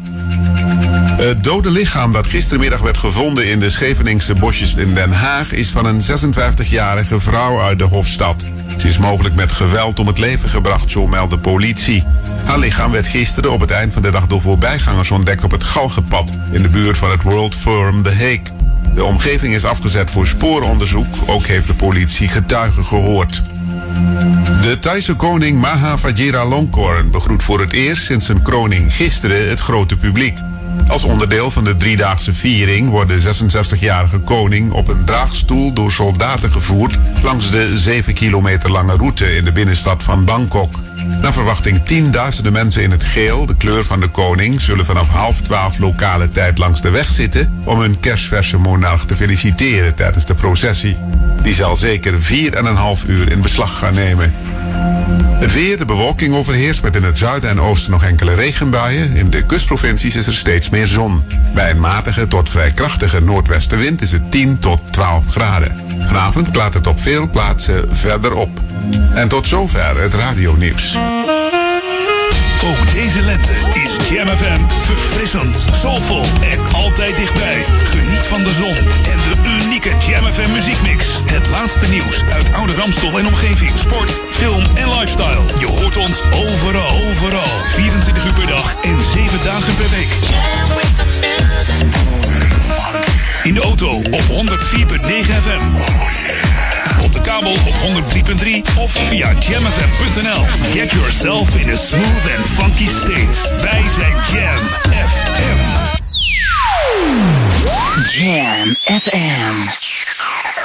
[1.07, 5.69] Het dode lichaam dat gistermiddag werd gevonden in de Scheveningse bosjes in Den Haag is
[5.69, 8.45] van een 56-jarige vrouw uit de Hofstad.
[8.77, 12.03] Ze is mogelijk met geweld om het leven gebracht, zo meldt de politie.
[12.45, 15.63] Haar lichaam werd gisteren op het eind van de dag door voorbijgangers ontdekt op het
[15.63, 18.41] Galgenpad in de buurt van het World Forum The Hague.
[18.95, 23.41] De omgeving is afgezet voor sporenonderzoek, ook heeft de politie getuigen gehoord.
[24.61, 29.95] De Thaise koning Maha Vajiralongkorn begroet voor het eerst sinds zijn kroning gisteren het grote
[29.95, 30.37] publiek.
[30.87, 36.51] Als onderdeel van de driedaagse viering wordt de 66-jarige koning op een draagstoel door soldaten
[36.51, 40.79] gevoerd langs de 7 kilometer lange route in de binnenstad van Bangkok.
[41.21, 45.41] Naar verwachting tienduizenden mensen in het geel, de kleur van de koning, zullen vanaf half
[45.41, 50.35] twaalf lokale tijd langs de weg zitten om hun kerstverse monarch te feliciteren tijdens de
[50.35, 50.97] processie.
[51.41, 54.33] Die zal zeker 4,5 uur in beslag gaan nemen.
[55.39, 59.15] Het weer, de bewolking overheerst met in het zuiden en oosten nog enkele regenbuien.
[59.15, 61.23] In de kustprovincies is er steeds meer zon.
[61.53, 65.75] Bij een matige tot vrij krachtige noordwestenwind is het 10 tot 12 graden.
[65.99, 68.49] Vanavond klaart het op veel plaatsen verder op.
[69.13, 70.97] En tot zover het radionieuws.
[72.65, 77.65] Ook deze lente is Jam FM verfrissend, soulvol en altijd dichtbij.
[77.83, 78.75] Geniet van de zon
[79.11, 81.21] en de unieke Jam FM muziekmix.
[81.25, 83.71] Het laatste nieuws uit oude Ramstel en omgeving.
[83.79, 85.45] Sport, film en lifestyle.
[85.59, 87.49] Je hoort ons overal, overal.
[87.73, 90.13] 24 uur per dag en 7 dagen per week.
[93.45, 94.27] In de auto op 104.9
[95.43, 95.63] FM.
[97.03, 100.45] Op de kabel op 103.3 of via jamfm.nl.
[100.73, 103.61] Get yourself in a smooth and funky state.
[103.61, 105.59] Wij zijn Jam FM.
[108.17, 108.67] Jam
[108.99, 109.94] FM.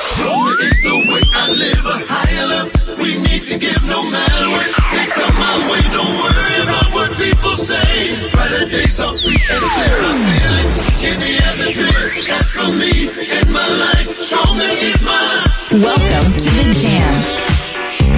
[0.01, 2.71] Stronger is the way I live, a higher love
[3.01, 5.83] we need to give no matter what they come my way.
[5.93, 8.17] Don't worry about what people say.
[8.33, 9.97] Brighter days are free and clear.
[10.01, 10.69] I feel it
[11.05, 12.17] in the atmosphere.
[12.33, 14.09] That's for me and my life.
[14.21, 15.85] Stronger is mine.
[15.85, 17.17] Welcome to the Jam.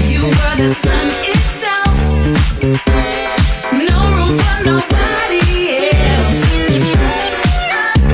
[0.07, 1.99] You are the sun itself.
[3.75, 6.47] No room for nobody else.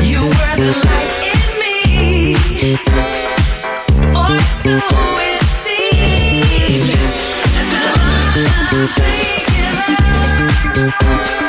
[0.08, 3.07] You were the light in me.
[8.90, 8.94] I
[10.74, 11.47] think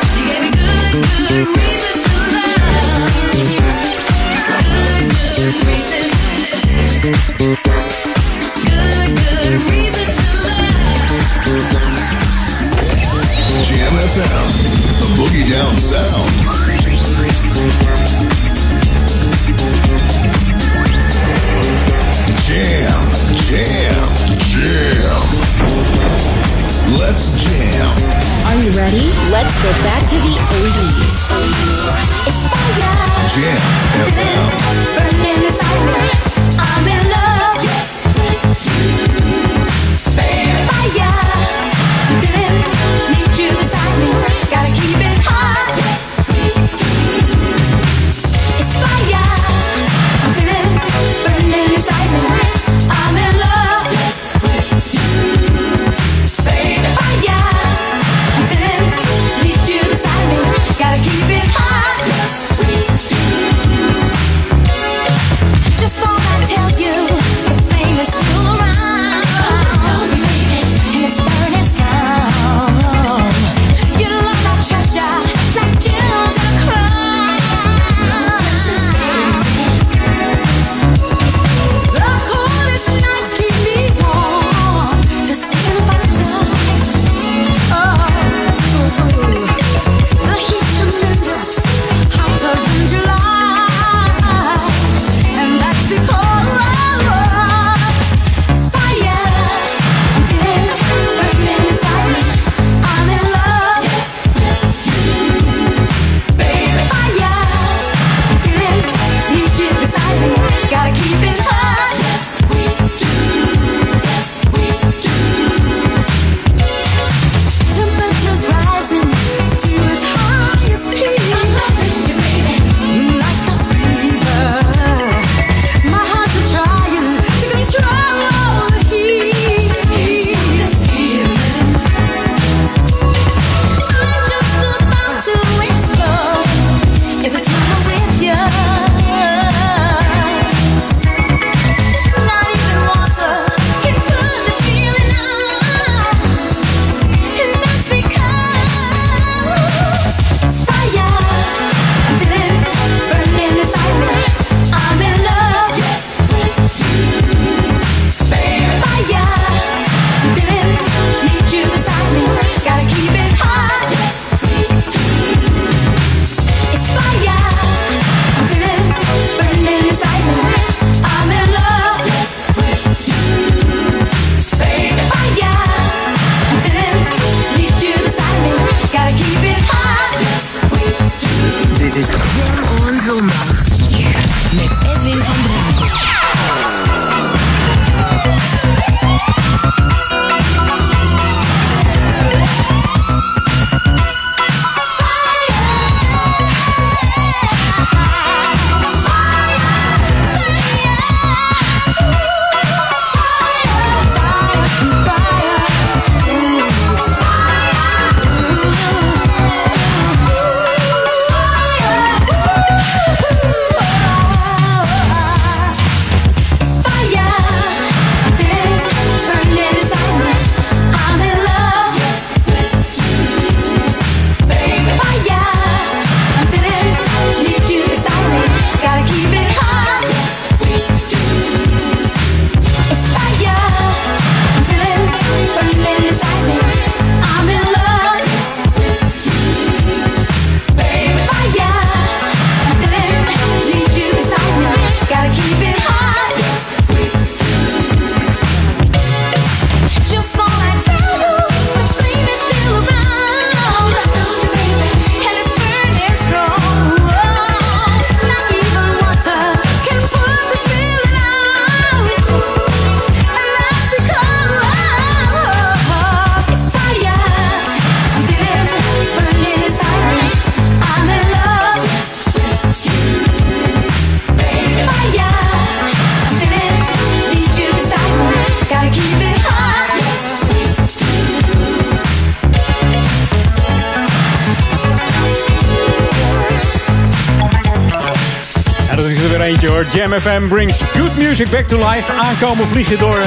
[289.92, 292.12] Jam FM brings good music back to life.
[292.14, 293.26] Aankomen vliegen door eh,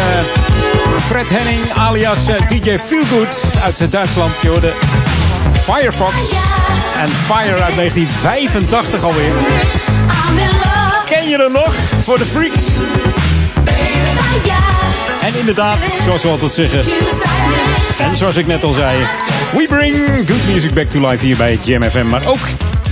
[1.07, 4.43] Fred Henning alias eh, DJ Feelgood uit Duitsland.
[4.43, 4.73] Je hoorde
[5.63, 6.15] Firefox
[7.01, 9.33] en Fire uit 1985 alweer.
[11.07, 11.75] Ken je er nog?
[12.03, 12.67] Voor de freaks.
[15.23, 16.85] En inderdaad, zoals we altijd zeggen.
[17.99, 18.99] En zoals ik net al zei.
[19.53, 19.97] We bring
[20.29, 22.09] good music back to life hier bij Jam FM.
[22.09, 22.41] Maar ook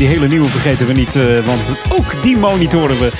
[0.00, 3.10] die hele nieuwe vergeten we niet, eh, want ook die monitoren we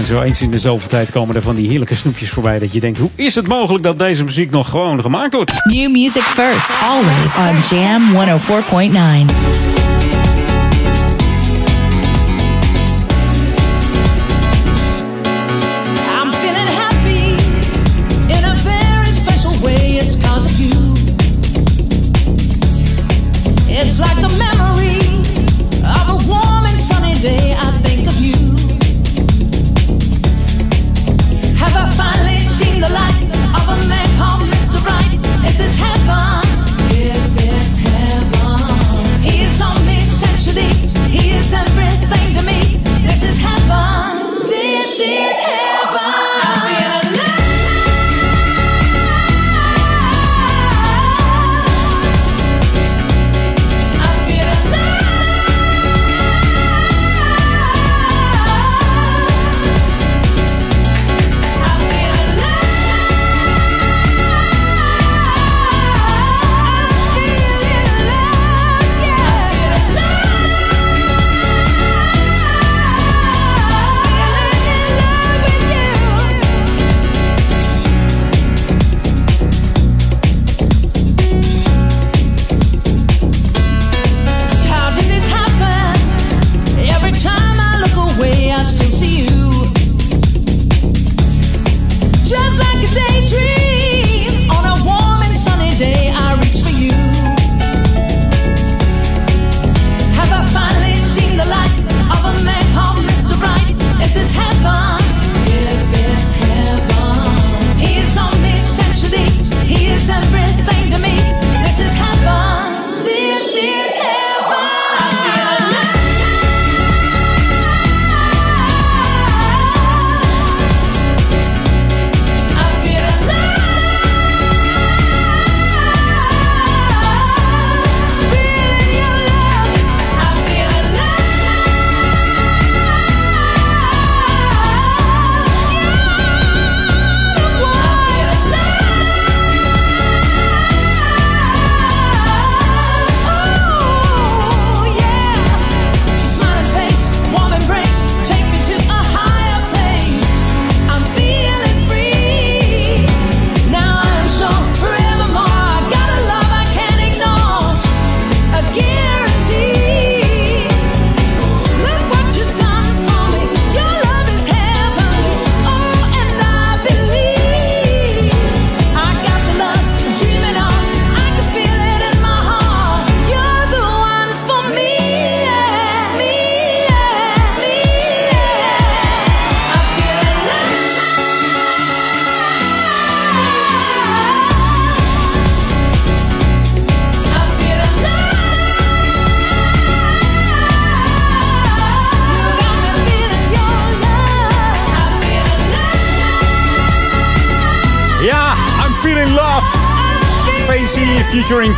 [0.00, 2.58] en zo eens in de zoveel tijd komen er van die heerlijke snoepjes voorbij.
[2.58, 5.52] Dat je denkt, hoe is het mogelijk dat deze muziek nog gewoon gemaakt wordt?
[5.64, 8.02] New music first, always on Jam
[9.28, 9.69] 104.9.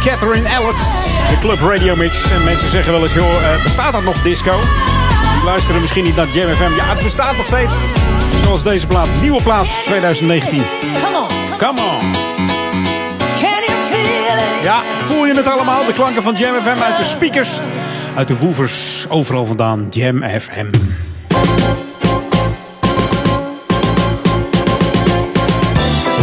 [0.04, 0.76] Catherine Ellis.
[1.28, 2.30] De Club Radio Mix.
[2.30, 4.60] En mensen zeggen wel eens, joh, eh, bestaat dat nog disco?
[5.34, 6.74] Die luisteren misschien niet naar Jam FM.
[6.76, 7.74] Ja, het bestaat nog steeds.
[8.44, 9.08] Zoals deze plaat.
[9.20, 10.62] Nieuwe plaat 2019.
[11.04, 11.58] Come on.
[11.58, 12.12] Come on.
[13.40, 14.62] Can you feel it?
[14.64, 15.86] Ja, voel je het allemaal?
[15.86, 17.60] De klanken van Jam FM uit de speakers.
[18.16, 19.06] Uit de woevers.
[19.08, 19.86] Overal vandaan.
[19.90, 20.81] Jam FM.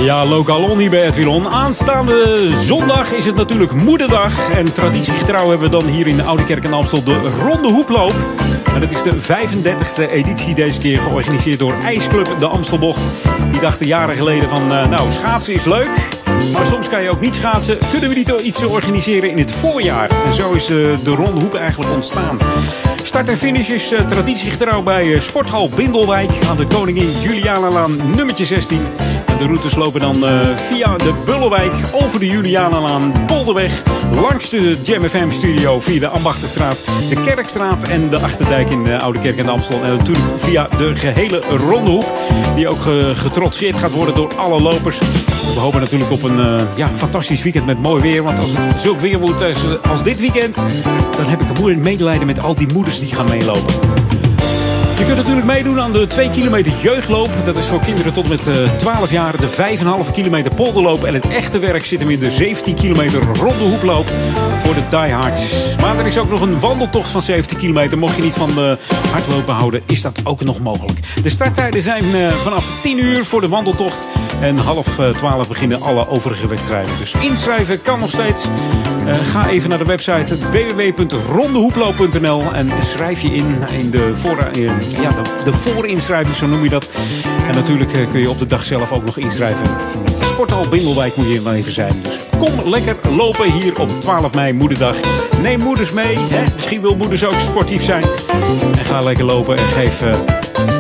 [0.10, 1.50] Ja, lokaal on hier bij Edwilon.
[1.50, 4.50] Aanstaande zondag is het natuurlijk moederdag.
[4.50, 8.14] En traditiegetrouw hebben we dan hier in de Oude Kerk in Amstel de Ronde Hoeploop.
[8.74, 13.08] En dat is de 35e editie deze keer georganiseerd door IJsclub de Amstelbocht.
[13.52, 16.10] Die dachten jaren geleden van, eh, nou, schaatsen is leuk.
[16.54, 17.78] Maar soms kan je ook niet schaatsen.
[17.92, 20.10] Kunnen we niet iets organiseren in het voorjaar?
[20.26, 22.38] En zo is eh, de Ronde Hoep eigenlijk ontstaan.
[23.04, 28.46] Start en finish is eh, traditiegetrouw bij eh, Sporthal Bindelwijk aan de Koningin Julianalaan nummertje
[28.46, 28.82] 16.
[29.26, 33.84] En de routes lopen dan eh, via de Bullenwijk, over de Julianalaan, Polderweg,
[34.22, 39.00] langs de Jam FM studio via de Ambachtenstraat, de Kerkstraat en de Achterdijk in de
[39.00, 39.84] Oude Kerk en Amstel.
[39.84, 42.06] En natuurlijk via de gehele Rondehoek,
[42.56, 42.82] die ook
[43.14, 45.00] getrotseerd gaat worden door alle lopers.
[45.60, 48.24] We hopen natuurlijk op een eh, ja, fantastisch weekend met mooi weer.
[48.24, 50.56] Want als het zulk weer wordt als, als dit weekend,
[51.16, 53.89] dan heb ik een moeilijk medelijden met al die moeders die gaan meelopen.
[55.00, 57.30] Je kunt natuurlijk meedoen aan de 2 kilometer jeugdloop.
[57.44, 59.40] Dat is voor kinderen tot met eh, 12 jaar.
[59.40, 59.78] De
[60.08, 61.04] 5,5 kilometer polderloop.
[61.04, 64.06] En het echte werk zit hem in de 17 kilometer ronde hoeploop
[64.58, 65.76] voor de diehards.
[65.82, 67.98] Maar er is ook nog een wandeltocht van 17 kilometer.
[67.98, 68.78] Mocht je niet van de
[69.12, 71.00] hardlopen houden, is dat ook nog mogelijk.
[71.24, 74.02] De starttijden zijn eh, vanaf 10 uur voor de wandeltocht.
[74.42, 76.92] En half eh, 12 beginnen alle overige wedstrijden.
[77.00, 78.48] Dus inschrijven kan nog steeds.
[79.06, 84.72] Eh, ga even naar de website www.rondehoeploop.nl en schrijf je in in de, voor, eh,
[84.92, 86.90] ja, de, de voorinschrijving, zo noem je dat.
[87.48, 89.66] En natuurlijk eh, kun je op de dag zelf ook nog inschrijven.
[90.20, 91.94] In Sporthal Bingelwijk moet je wel even zijn.
[92.04, 94.96] Dus kom lekker lopen hier op 12 mei, moederdag.
[95.42, 96.18] Neem moeders mee.
[96.20, 96.44] Hè?
[96.56, 98.04] Misschien wil moeders ook sportief zijn.
[98.78, 100.20] En ga lekker lopen en geef eh,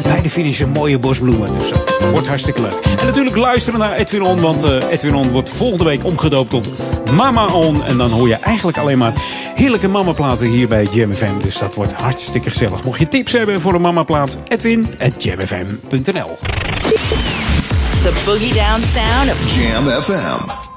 [0.04, 1.54] bij de finish een mooie bosbloemen.
[1.54, 2.86] Dus dat wordt hartstikke leuk.
[3.00, 6.70] En natuurlijk luisteren naar Edwin On, want eh, Edwin On wordt volgende week omgedoopt tot
[7.14, 7.84] Mama On.
[7.84, 9.14] En dan hoor je eigenlijk alleen maar
[9.56, 11.38] heerlijke mamaplaten hier bij Jam FM.
[11.38, 12.84] Dus dat wordt hartstikke gezellig.
[12.84, 16.38] Mocht je tips hebben voor een mamaplaat, edwin at jamfm.nl.
[18.02, 20.68] The boogie down sound of Jam FM.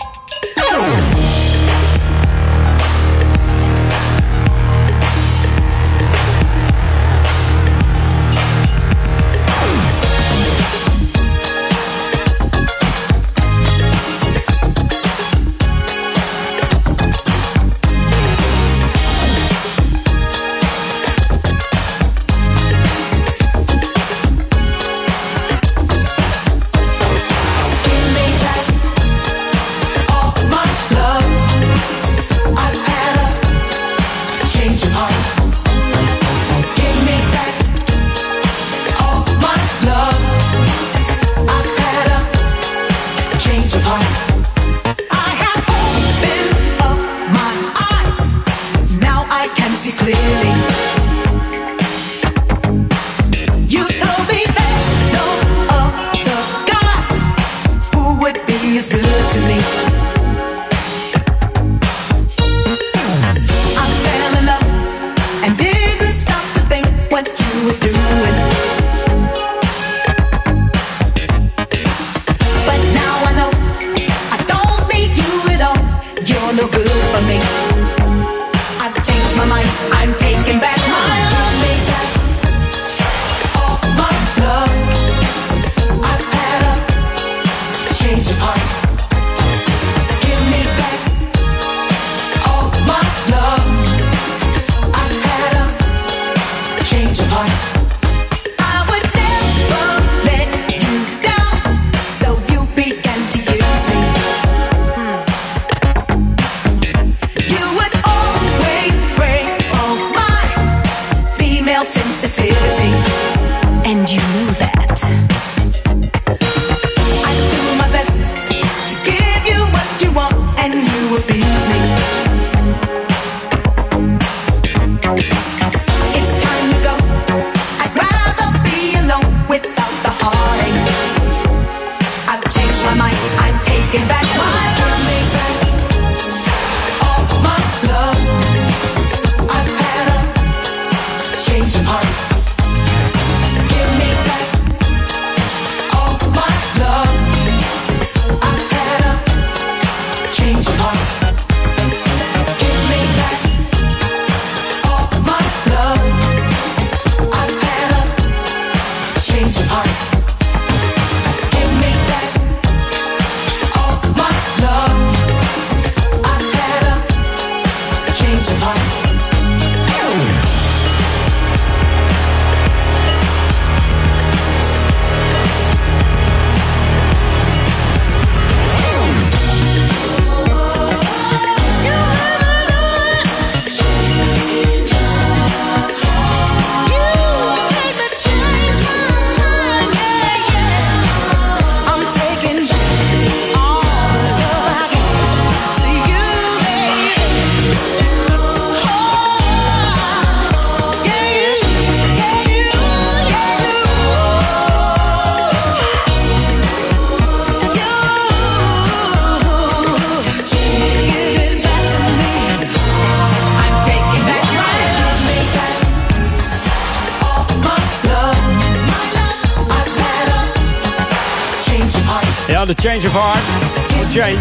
[222.62, 223.44] Ja, de Change of Heart.
[223.89, 224.36] The Change.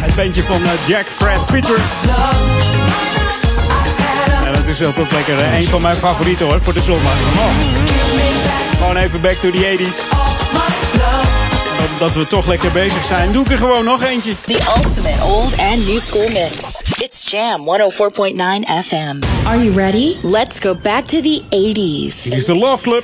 [0.00, 1.92] Het bandje van eh, Jack Fred Peters.
[4.44, 5.36] En is altijd lekker.
[5.36, 5.56] Hè?
[5.56, 7.12] Een van mijn favorieten hoor, voor de zondag.
[7.12, 7.44] Oh.
[8.78, 9.98] Gewoon even back to the 80s.
[11.98, 14.32] Dat we toch lekker bezig zijn, doe ik er gewoon nog eentje.
[14.44, 16.82] The ultimate old and new school mix.
[16.98, 18.36] It's Jam 104.9
[18.84, 19.46] FM.
[19.46, 20.16] Are you ready?
[20.22, 22.22] Let's go back to the 80s.
[22.22, 23.02] Dit is de Love Club.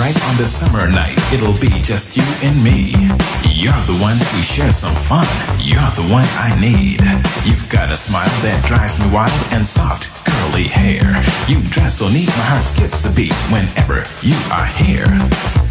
[0.00, 1.20] Right on the summer night.
[1.28, 2.96] It'll be just you and me.
[3.52, 5.28] You're the one to share some fun.
[5.60, 7.04] You're the one I need.
[7.44, 11.04] You've got a smile that drives me wild and soft, curly hair.
[11.44, 15.69] You dress so neat, my heart skips a beat whenever you are here.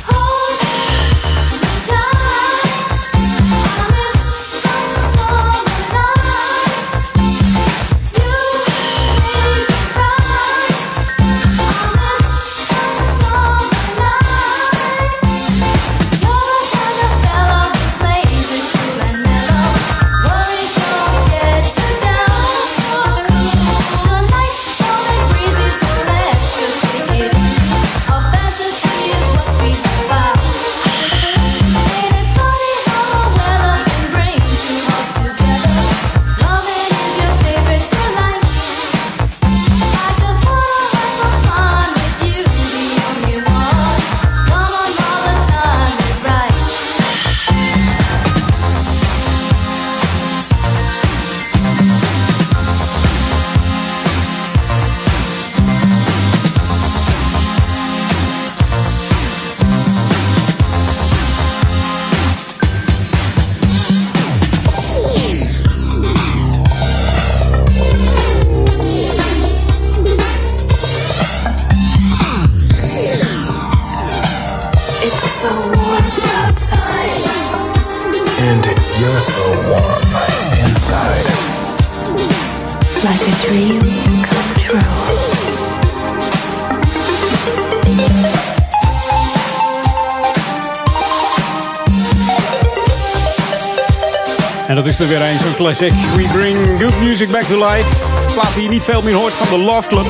[95.69, 97.87] We bring good music back to life.
[98.33, 100.05] Plaat die je niet veel meer hoort van de Love Club.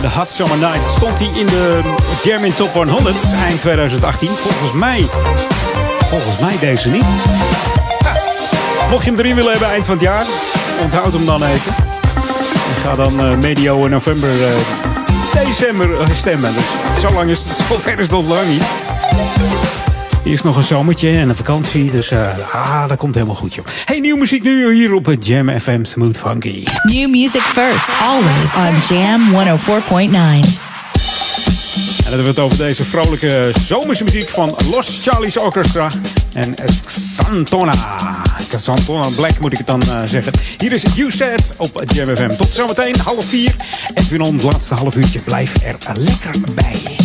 [0.00, 0.86] De Hot Summer Night.
[0.86, 1.80] Stond hij in de
[2.42, 4.28] in Top 100 eind 2018.
[4.28, 5.08] Volgens mij.
[6.06, 7.04] Volgens mij deze niet.
[8.90, 10.24] Mocht je hem erin willen hebben eind van het jaar.
[10.82, 11.74] Onthoud hem dan even.
[12.44, 16.52] En ga dan eh, medio november, eh, december eh, stemmen.
[16.52, 18.64] Dus zo lang is het, zo ver is nog lang niet.
[20.24, 21.90] Eerst nog een zomertje en een vakantie.
[21.90, 23.64] Dus eh, ah, dat komt helemaal goed, joh.
[23.84, 26.64] Hey, nieuwe muziek nu hier op het Jam FM Smooth Funky.
[26.82, 30.70] New music first, always on Jam 104.9.
[32.10, 35.88] En dan hebben we het over deze vrolijke zomerse muziek van Los Charlie's Orchestra
[36.32, 37.74] en Xantona.
[38.48, 40.32] Xantona Black moet ik het dan eh, zeggen.
[40.58, 40.84] Hier is
[41.16, 42.36] Said op Jam FM.
[42.36, 43.54] Tot zometeen, half vier.
[43.94, 45.18] Edwin On, het laatste half uurtje.
[45.18, 46.99] Blijf er lekker bij.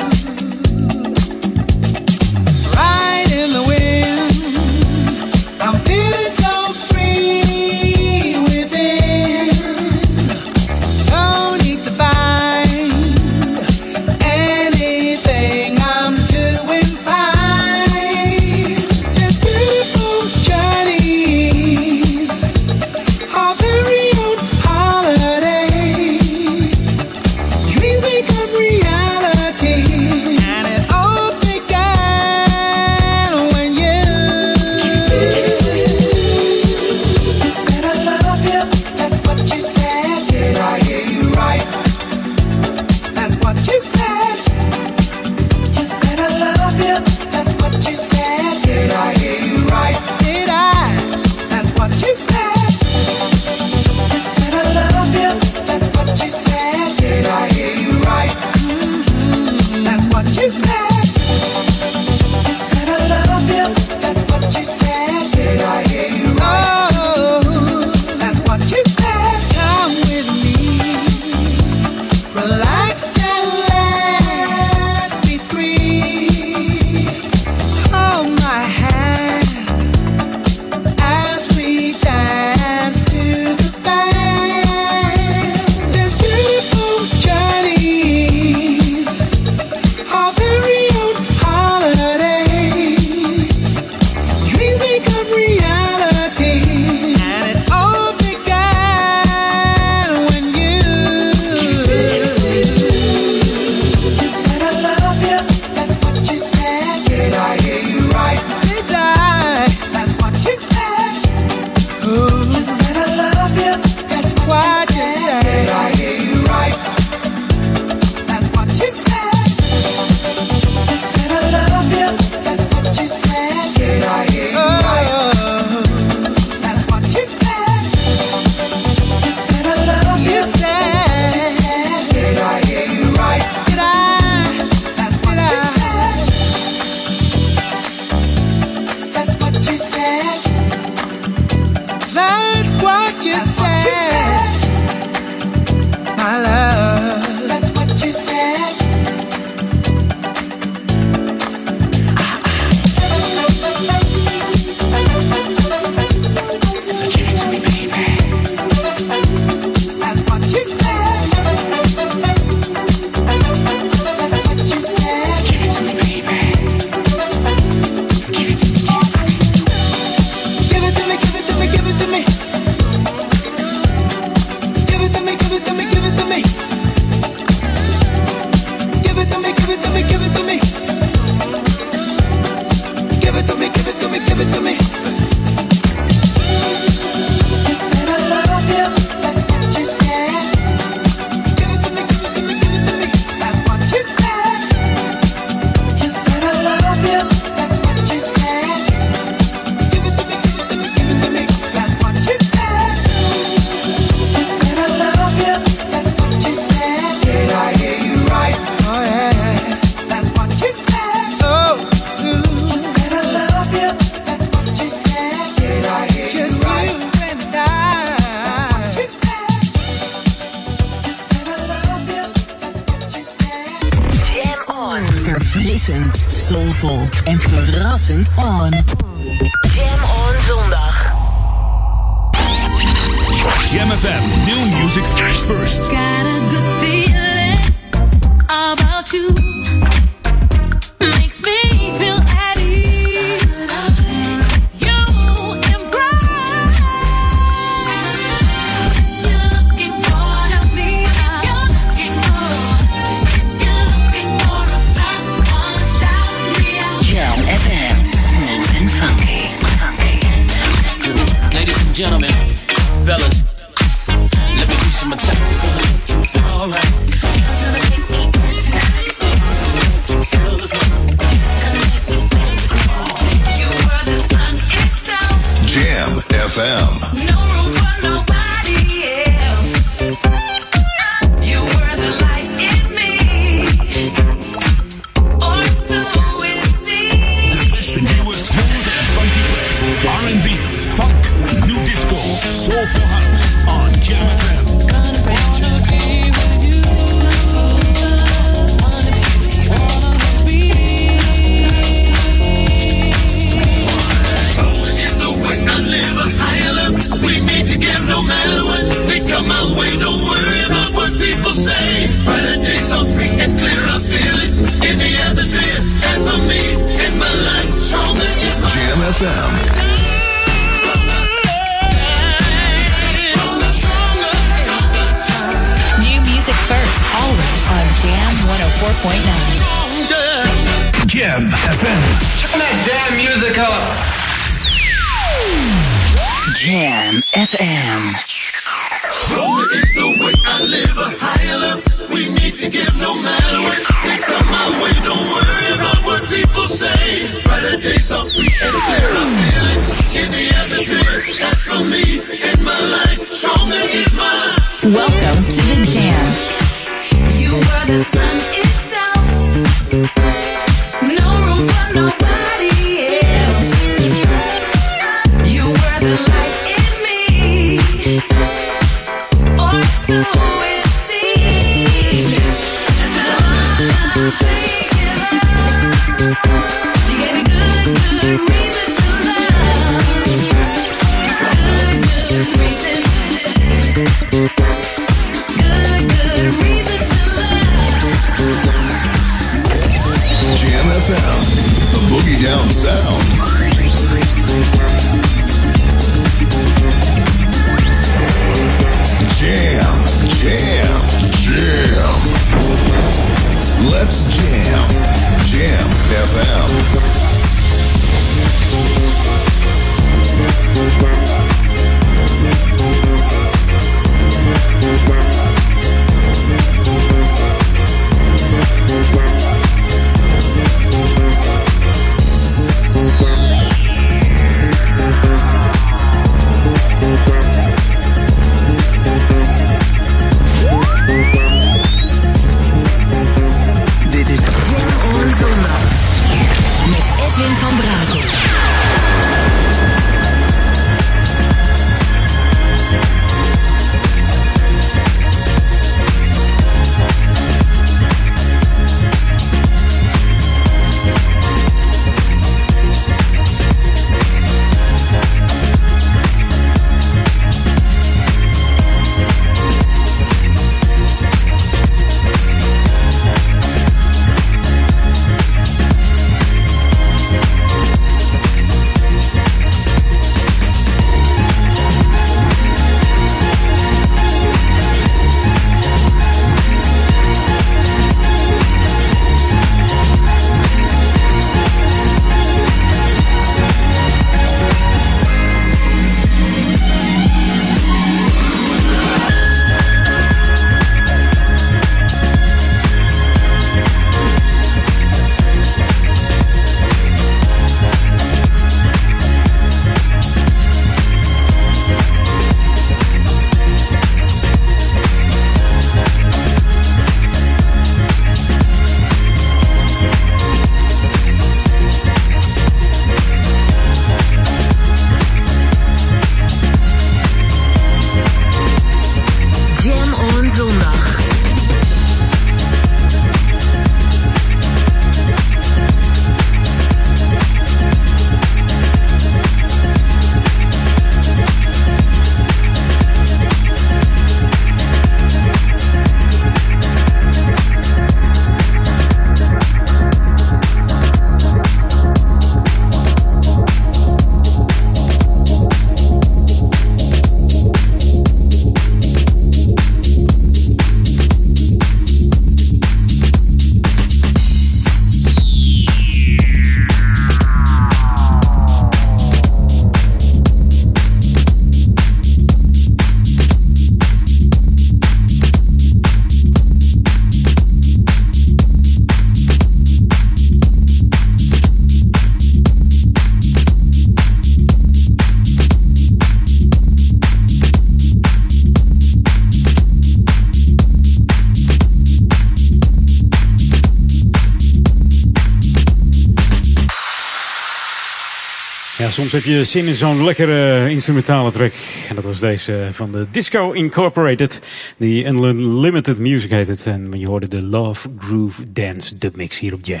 [589.10, 591.72] Soms heb je zin in zo'n lekkere instrumentale track.
[592.08, 594.60] En dat was deze van de Disco Incorporated.
[594.98, 596.86] Die Unlimited Music heet het.
[596.86, 600.00] En je hoorde de Love Groove Dance dubmix hier op Jam.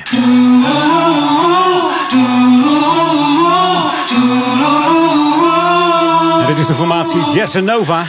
[6.40, 8.04] En dit is de formatie Jazz Nova.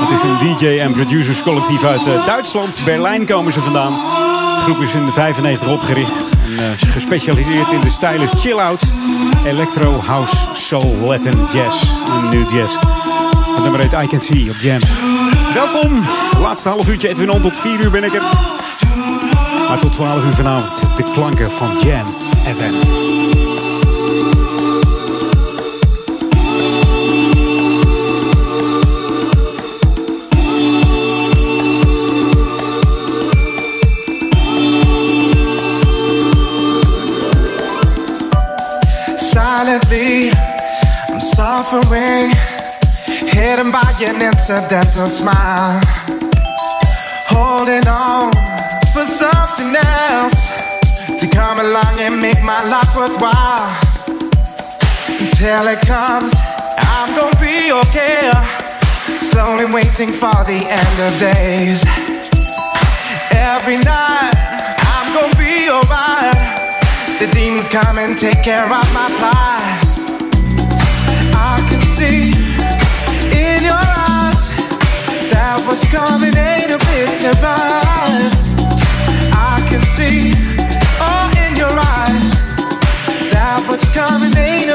[0.00, 2.80] Het is een DJ en producers collectief uit eh, Duitsland.
[2.84, 3.92] Berlijn komen ze vandaan.
[4.58, 6.22] De groep is in de 95 opgericht.
[6.46, 8.92] En, eh, gespecialiseerd in de stijlen chill-out,
[9.44, 12.76] electro, house, soul, Latin, jazz en new jazz.
[13.54, 14.78] Het nummer I Can See op Jam.
[15.54, 16.04] Welkom.
[16.40, 17.40] Laatste half uurtje Edwin On.
[17.40, 18.22] Tot 4 uur ben ik er.
[19.68, 22.06] Maar tot 12 uur vanavond de klanken van Jam
[22.56, 23.07] FM.
[41.70, 42.32] I'm suffering,
[43.28, 45.78] hidden by an incidental smile.
[47.28, 48.32] Holding on
[48.94, 49.76] for something
[50.08, 50.48] else
[51.20, 53.68] to come along and make my life worthwhile.
[55.20, 56.32] Until it comes,
[56.96, 58.32] I'm gonna be okay.
[59.18, 61.84] Slowly waiting for the end of days.
[63.30, 64.32] Every night,
[64.96, 67.20] I'm gonna be alright.
[67.20, 69.57] The demons come and take care of my plight.
[71.98, 72.30] See
[73.34, 74.54] in your eyes
[75.34, 76.70] that what's coming ain't.
[79.34, 80.30] I can see,
[81.02, 82.38] oh, in your eyes
[83.34, 84.70] that what's coming ain't.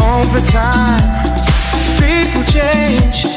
[0.00, 1.12] Over time,
[2.00, 3.28] people change.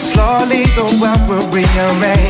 [0.00, 2.29] Slowly, the world will rearrange.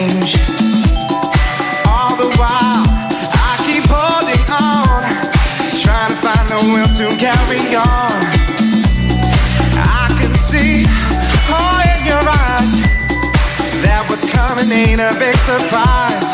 [15.01, 16.29] Ain't a big surprise.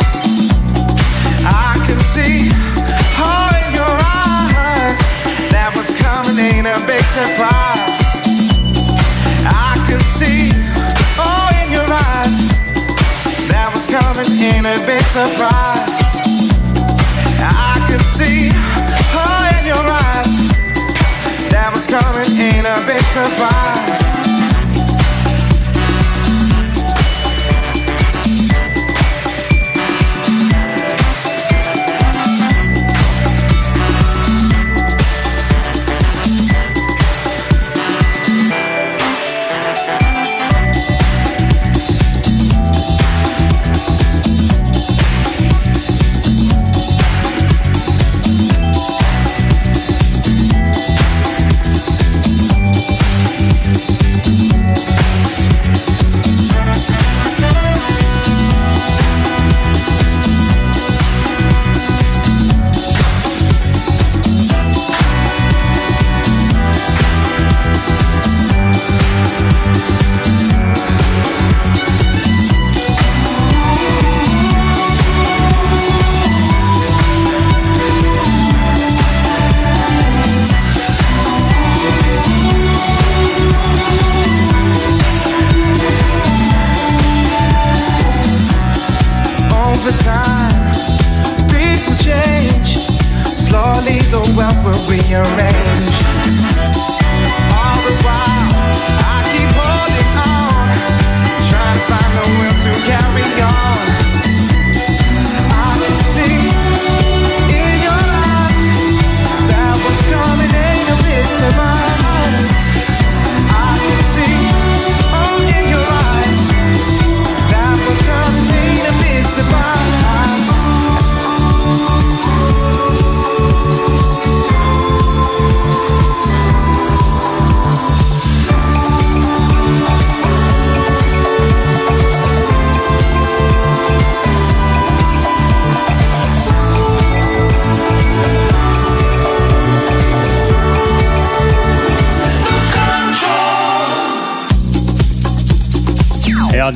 [1.44, 2.50] I can see,
[3.18, 4.98] oh, in your eyes,
[5.54, 7.98] that what's coming ain't a big surprise.
[9.46, 10.50] I can see,
[11.18, 12.34] oh, in your eyes,
[13.50, 16.02] that what's coming ain't a big surprise.
[17.38, 18.50] I can see,
[19.14, 20.32] oh, in your eyes,
[21.50, 24.05] that what's coming ain't a big surprise.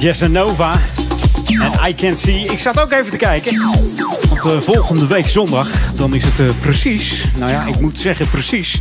[0.00, 0.78] Jess Nova.
[1.46, 2.44] En I Can See.
[2.44, 3.56] Ik zat ook even te kijken.
[4.28, 7.24] Want eh, volgende week zondag, dan is het eh, precies.
[7.36, 8.80] Nou ja, ik moet zeggen precies.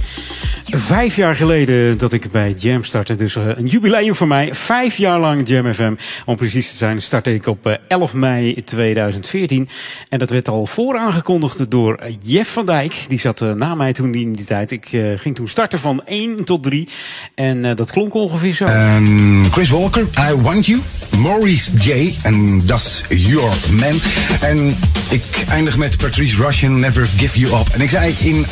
[0.72, 3.16] vijf jaar geleden dat ik bij Jam startte.
[3.16, 4.56] Dus eh, een jubileum voor mij.
[4.56, 5.96] Vijf jaar lang Jam FM.
[6.26, 9.70] Om precies te zijn startte ik op eh, 11 mei 2014.
[10.10, 13.06] En dat werd al vooraangekondigd door eh, Jeff van Dijk.
[13.08, 14.72] Die zat eh, na mij toen in die tijd.
[14.72, 16.88] Ik eh, ging toen starten van 1 tot 3.
[17.36, 18.66] En dat klonk ongeveer zo.
[18.66, 20.80] Um, Chris Walker, I Want You.
[21.18, 22.16] Maurice J.
[22.24, 24.00] En That's Your Man.
[24.42, 24.76] En
[25.10, 27.68] ik eindig met Patrice Russian, Never Give You Up.
[27.74, 28.46] En ik zei in,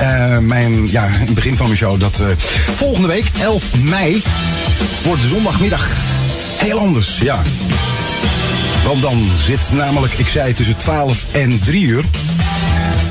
[0.48, 2.24] mijn, ja, in het begin van mijn show dat
[2.68, 4.22] volgende week, 11 mei,
[5.04, 5.88] wordt zondagmiddag
[6.60, 7.18] heel anders.
[7.18, 7.42] Ja.
[8.88, 12.04] Want dan zit namelijk, ik zei tussen 12 en 3 uur.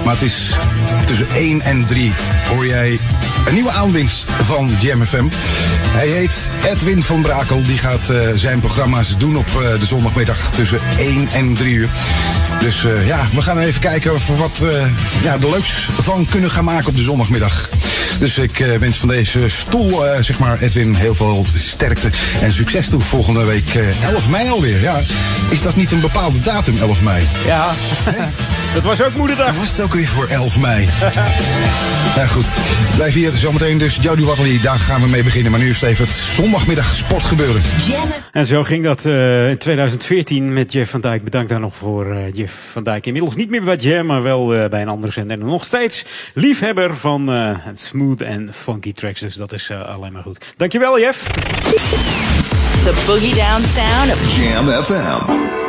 [0.05, 0.51] Maar het is
[1.07, 2.13] tussen 1 en 3
[2.49, 2.99] hoor jij
[3.47, 5.29] een nieuwe aanwinst van Jam FM.
[5.89, 7.63] Hij heet Edwin van Brakel.
[7.63, 11.89] Die gaat eh, zijn programma's doen op eh, de zondagmiddag tussen 1 en 3 uur.
[12.61, 14.67] Dus eh, ja, we gaan even kijken of we wat
[15.23, 17.69] ja, er leuks van kunnen gaan maken op de zondagmiddag.
[18.19, 22.11] Dus ik eh, wens van deze stoel, eh, zeg maar, Edwin, heel veel sterkte
[22.41, 24.81] en succes toe volgende week eh, 11 mei alweer.
[24.81, 24.99] Ja,
[25.51, 27.25] is dat niet een bepaalde datum, 11 mei?
[27.47, 27.71] Ja,
[28.75, 29.57] dat was ook moederdag.
[29.59, 30.89] Was het ook weer voor 11 mei?
[32.17, 32.53] ja, goed.
[32.95, 33.99] Blijf hier zometeen dus.
[34.01, 35.51] Jody Watley, daar gaan we mee beginnen.
[35.51, 37.63] Maar nu is het even het zondagmiddag sportgebeuren.
[38.33, 41.25] En zo ging dat eh, in 2014 met Jeff van Dijk.
[41.25, 43.07] Bedankt daar nog voor eh, Jeff van Dijk.
[43.07, 45.39] Inmiddels niet meer bij Jam, maar wel eh, bij een andere zender.
[45.39, 49.21] En nog steeds liefhebber van eh, het smooth en funky tracks.
[49.21, 50.55] Dus dat is eh, alleen maar goed.
[50.57, 51.27] Dankjewel, Jeff.
[52.85, 55.65] The boogie down sound of Jam FM.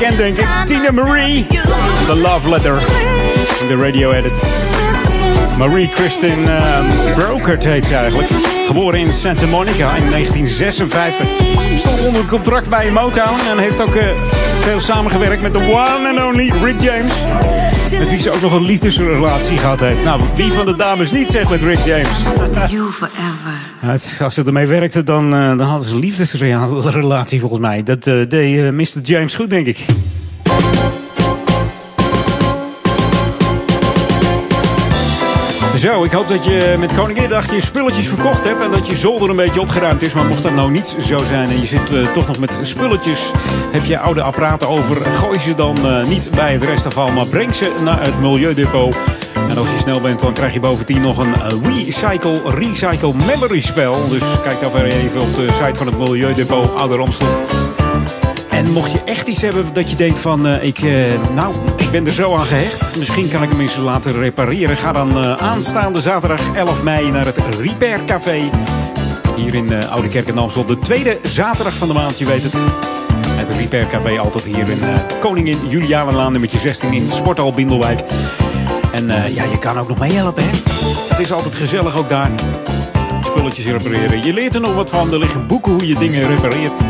[0.00, 0.66] Herkend, denk ik.
[0.66, 1.46] Tina Marie,
[2.06, 2.78] The Love Letter.
[3.68, 4.68] De radio edit.
[5.58, 8.28] Marie Kristin uh, Brokert heet ze eigenlijk.
[8.66, 11.28] Geboren in Santa Monica in 1956.
[11.74, 14.02] Stond onder contract bij Motown en heeft ook uh,
[14.60, 17.24] veel samengewerkt met de one and only Rick James.
[17.98, 20.04] Met wie ze ook nog een liefdesrelatie gehad heeft.
[20.04, 22.22] Nou, wie van de dames niet zegt met Rick James?
[22.68, 23.59] You forever.
[23.82, 27.82] Als ze ermee werkten, dan, uh, dan hadden ze een liefdesrelatie volgens mij.
[27.82, 29.00] Dat uh, deed uh, Mr.
[29.02, 29.84] James goed, denk ik.
[35.76, 39.30] Zo, ik hoop dat je met Koninginnedag je spulletjes verkocht hebt en dat je zolder
[39.30, 40.12] een beetje opgeruimd is.
[40.12, 43.32] Maar mocht dat nou niet zo zijn en je zit toch nog met spulletjes,
[43.72, 47.72] heb je oude apparaten over, gooi ze dan niet bij het restafval, maar breng ze
[47.82, 48.96] naar het Milieudepot.
[49.48, 54.08] En als je snel bent, dan krijg je bovendien nog een Recycle Recycle Memory spel.
[54.08, 57.28] Dus kijk daar even op de site van het Milieudepot Oude Ramstel.
[58.50, 60.98] En mocht je echt iets hebben dat je denkt van, uh, ik, uh,
[61.34, 62.96] nou, ik ben er zo aan gehecht.
[62.96, 64.76] Misschien kan ik hem eens laten repareren.
[64.76, 68.50] Ga dan aanstaande zaterdag 11 mei naar het Repair Café.
[69.36, 70.64] Hier in Oude Kerk in Amstel.
[70.64, 72.56] De tweede zaterdag van de maand, je weet het.
[73.26, 74.80] Het Repair Café altijd hier in
[75.20, 78.00] Koningin Julianenlaan, nummertje 16 in Sporthal Bindelwijk.
[79.08, 80.50] En ja, je kan ook nog meehelpen, hè.
[81.08, 82.30] Het is altijd gezellig ook daar.
[83.22, 84.24] Spulletjes repareren.
[84.24, 85.12] Je leert er nog wat van.
[85.12, 86.80] Er liggen boeken hoe je dingen repareert.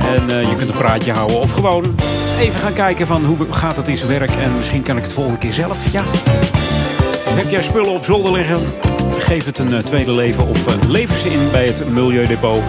[0.00, 1.40] En uh, je kunt een praatje houden.
[1.40, 1.94] Of gewoon
[2.40, 4.30] even gaan kijken van hoe gaat het in zijn werk.
[4.30, 5.92] En misschien kan ik het volgende keer zelf.
[5.92, 6.04] Ja.
[7.24, 8.58] Dus heb jij spullen op zolder liggen?
[9.18, 10.46] Geef het een uh, tweede leven.
[10.46, 12.62] Of lever ze in bij het Milieudepot.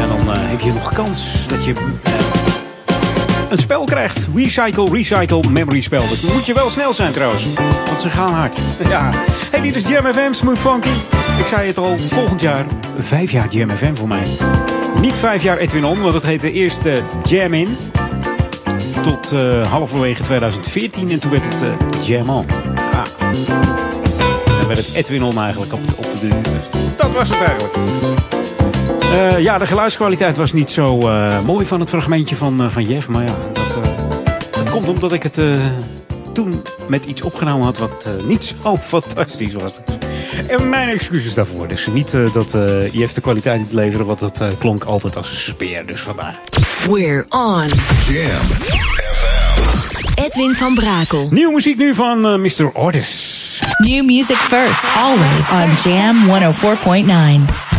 [0.00, 1.72] En dan heb je nog kans dat je
[3.52, 4.28] een spel krijgt.
[4.34, 6.00] Recycle, recycle, memory spel.
[6.00, 7.46] Dat moet je wel snel zijn trouwens.
[7.86, 8.58] Want ze gaan hard.
[8.88, 9.10] Ja.
[9.50, 10.88] Hey, dit is Jam FM, Smooth Funky.
[11.38, 12.66] Ik zei het al, volgend jaar
[12.98, 14.26] vijf jaar Jam FM voor mij.
[15.00, 16.94] Niet vijf jaar Edwin On, want het heette eerst uh,
[17.24, 17.76] Jam In.
[19.02, 21.68] Tot uh, halverwege 2014 en toen werd het uh,
[22.06, 22.46] Jam On.
[22.76, 23.30] Ah.
[24.58, 26.42] Dan werd het Edwin On eigenlijk op, op de deur.
[26.42, 27.74] Dus dat was het eigenlijk.
[29.10, 30.96] Uh, ja, de geluidskwaliteit was niet zo
[31.44, 33.08] mooi van het fragmentje van, van Jeff.
[33.08, 33.78] Maar ja, dat,
[34.50, 35.40] dat komt omdat ik het
[36.32, 39.80] toen met iets opgenomen had wat niet zo fantastisch was.
[40.46, 41.68] En mijn excuses daarvoor.
[41.68, 44.84] Dus niet uh, dat uh, je heeft de kwaliteit niet leveren, want dat uh, klonk
[44.84, 45.86] altijd als een speer.
[45.86, 46.40] Dus vandaar.
[46.88, 47.64] We're on.
[48.08, 48.46] Jam.
[50.14, 51.28] Edwin van Brakel.
[51.30, 52.70] Nieuwe muziek nu van Mr.
[52.72, 53.62] Otis.
[53.78, 56.16] New music first, always on Jam
[57.46, 57.69] 104.9.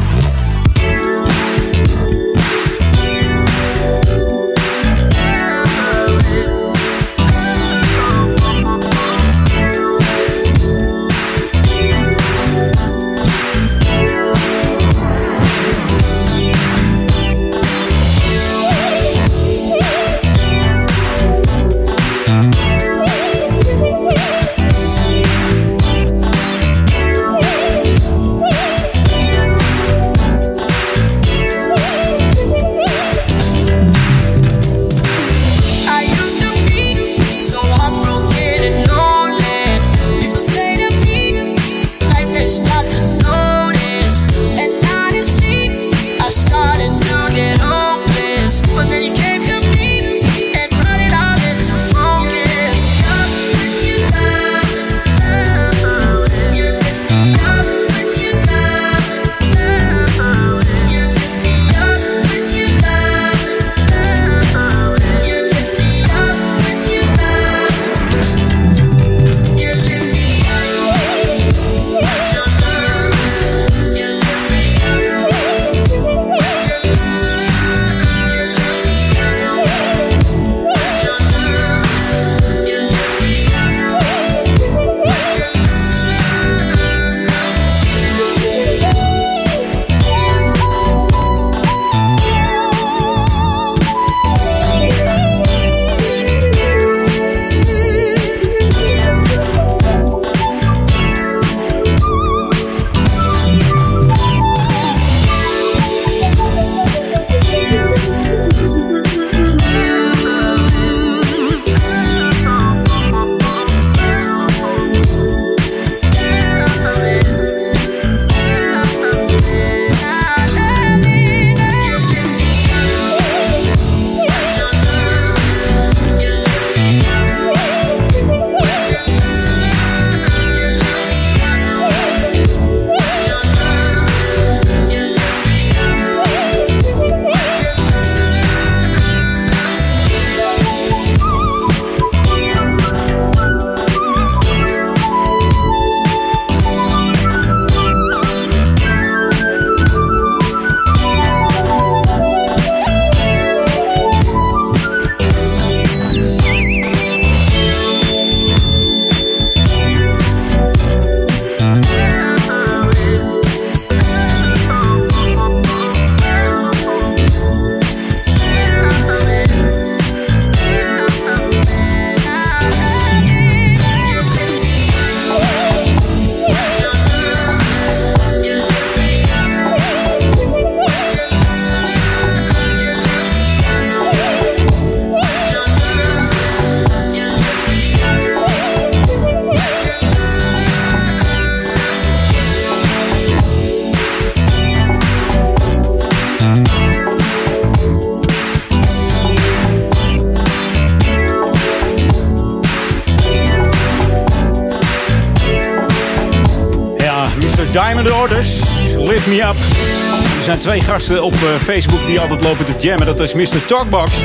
[210.61, 213.05] twee gasten op eh, Facebook die altijd lopen te jammen.
[213.05, 213.65] Dat is Mr.
[213.65, 214.23] Talkbox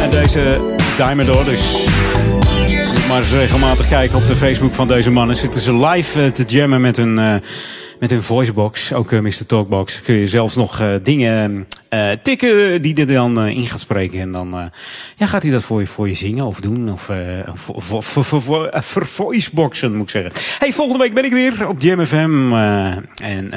[0.00, 0.60] en deze
[0.96, 1.86] Diamond Orders.
[3.08, 5.36] Maar eens regelmatig kijken op de Facebook van deze mannen.
[5.36, 7.34] Zitten ze live eh, te jammen met hun, eh,
[7.98, 8.92] met hun voicebox.
[8.92, 9.46] Ook Mr.
[9.46, 10.00] Talkbox.
[10.00, 11.66] Kun je zelfs nog dingen
[12.22, 14.20] tikken die er dan in gaat spreken.
[14.20, 14.70] En dan
[15.16, 16.92] ja, gaat hij dat voor je, voor je zingen of doen.
[16.92, 20.32] Of eh, voor, voor, voor, voor, voor, eh, voor voiceboxen moet ik zeggen.
[20.58, 22.52] Hey, volgende week ben ik weer op Jam FM.
[22.52, 23.50] eh, en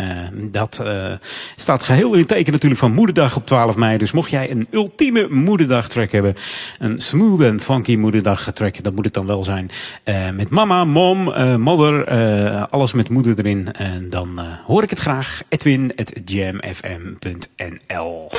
[0.53, 1.11] dat eh,
[1.55, 3.97] staat geheel in het teken natuurlijk van Moederdag op 12 mei.
[3.97, 6.35] Dus mocht jij een ultieme Moederdag track hebben.
[6.80, 8.84] Een smooth en funky Moederdag track.
[8.84, 9.69] Dat moet het dan wel zijn.
[10.03, 12.05] Eh, met mama, mom, eh, mother.
[12.07, 13.71] eh, alles met moeder erin.
[13.71, 15.41] En dan eh, hoor ik het graag.
[15.49, 18.31] Edwin at jamfm.nl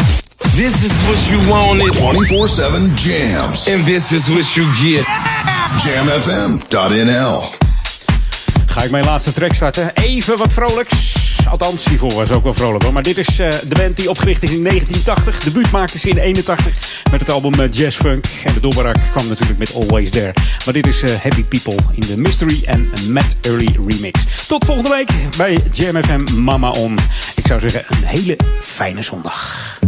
[0.55, 1.97] This is what you wanted.
[1.97, 3.69] 24-7 jams.
[3.73, 5.05] And this is what you get.
[5.85, 7.64] Jamfm.nl
[8.75, 9.91] Ga ik mijn laatste track starten.
[9.95, 11.15] Even wat vrolijks.
[11.49, 12.93] Althans, hiervoor was ook wel vrolijk hoor.
[12.93, 15.39] Maar dit is eh, de band die opgericht is in 1980.
[15.39, 18.27] De buurt maakte ze in 81 met het album eh, Jazz Funk.
[18.45, 20.33] En de doorbraak kwam natuurlijk met Always There.
[20.65, 24.25] Maar dit is eh, Happy People in de Mystery en Matt Early remix.
[24.47, 26.99] Tot volgende week bij Jam Mama On.
[27.37, 29.79] Ik zou zeggen, een hele fijne zondag.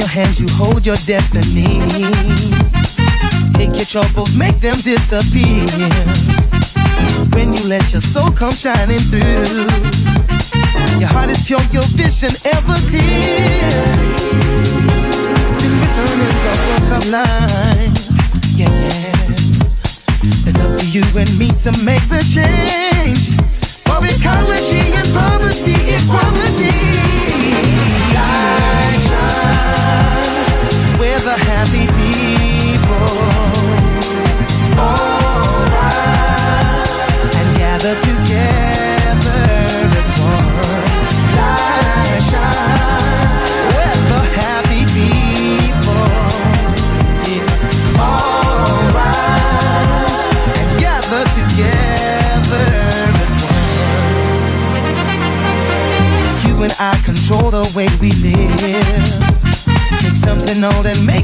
[0.00, 1.78] Your hands, you hold your destiny.
[3.52, 6.59] Take your troubles, make them disappear.
[7.32, 9.66] When you let your soul come shining through,
[10.98, 13.70] your heart is pure, your vision ever clear.
[15.58, 17.96] Been written in the book of life.
[18.56, 19.24] Yeah, yeah.
[20.46, 23.38] It's up to you and me to make the change.
[23.86, 26.74] For ecology and poverty, equality.
[28.14, 33.39] Light shines with the happy people.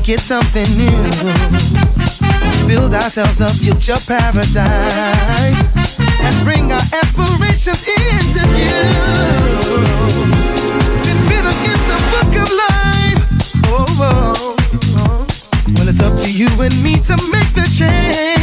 [0.08, 0.90] It something new.
[2.68, 5.95] Build ourselves a future paradise
[6.26, 8.82] and bring our aspirations into view.
[11.06, 13.22] Been written in the book of life.
[13.66, 14.56] Oh, oh,
[14.98, 15.26] oh.
[15.74, 18.35] Well, it's up to you and me to make the change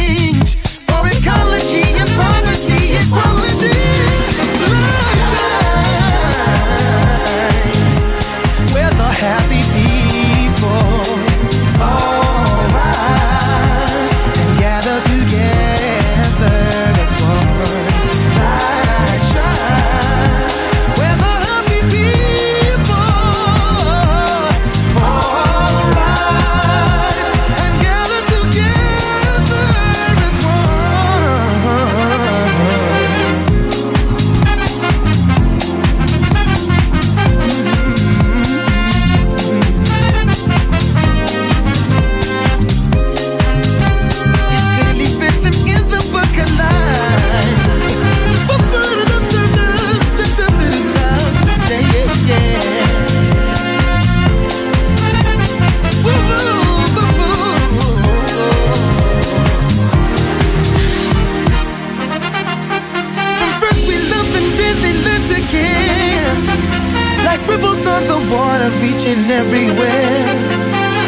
[67.48, 70.28] ripples on the water reaching everywhere.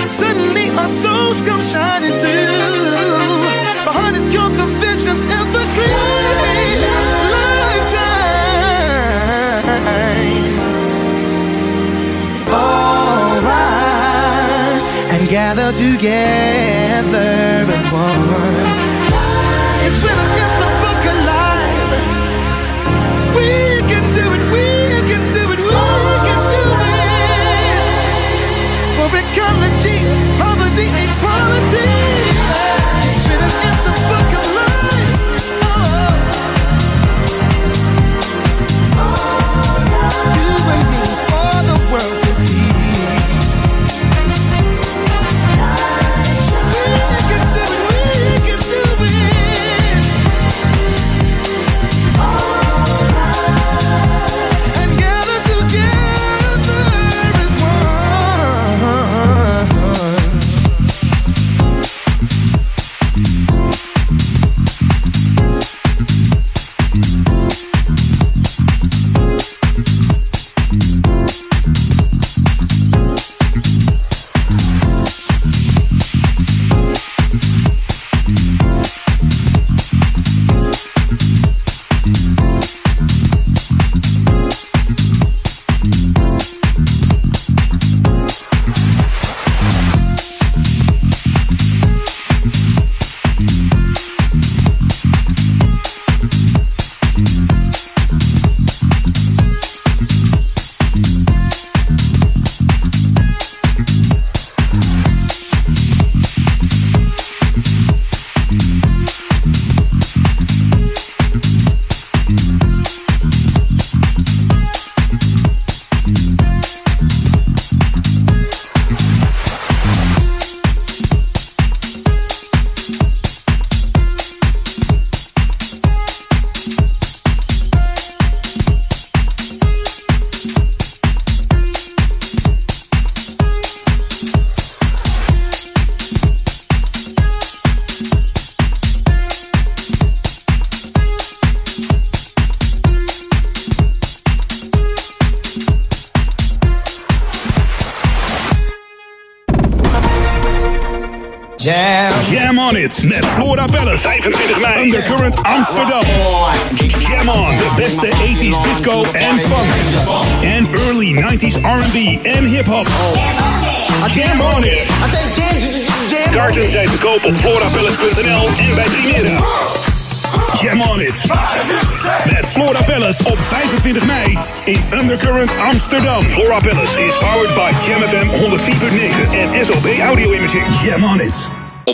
[0.09, 2.47] Suddenly our souls come shining through.
[3.97, 5.99] Heart is pure, the vision's ever clear.
[7.35, 8.17] Light shines.
[12.51, 16.56] All rise and gather together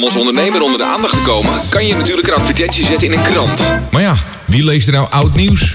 [0.02, 3.18] Om als ondernemer onder de aandacht te komen, kan je natuurlijk een advertentie zetten in
[3.18, 3.60] een krant.
[3.90, 4.14] Maar ja,
[4.46, 5.72] wie leest er nou oud nieuws?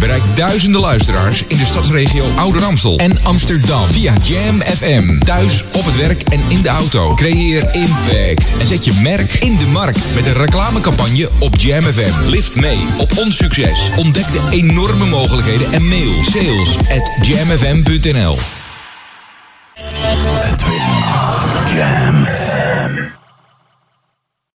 [0.00, 5.18] Bereik duizenden luisteraars in de stadsregio Ouder Amstel en Amsterdam via Jam FM.
[5.18, 7.14] Thuis, op het werk en in de auto.
[7.14, 12.28] Creëer impact en zet je merk in de markt met een reclamecampagne op Jam FM.
[12.28, 13.90] Lift mee op ons succes.
[13.96, 16.76] Ontdek de enorme mogelijkheden en mail sales.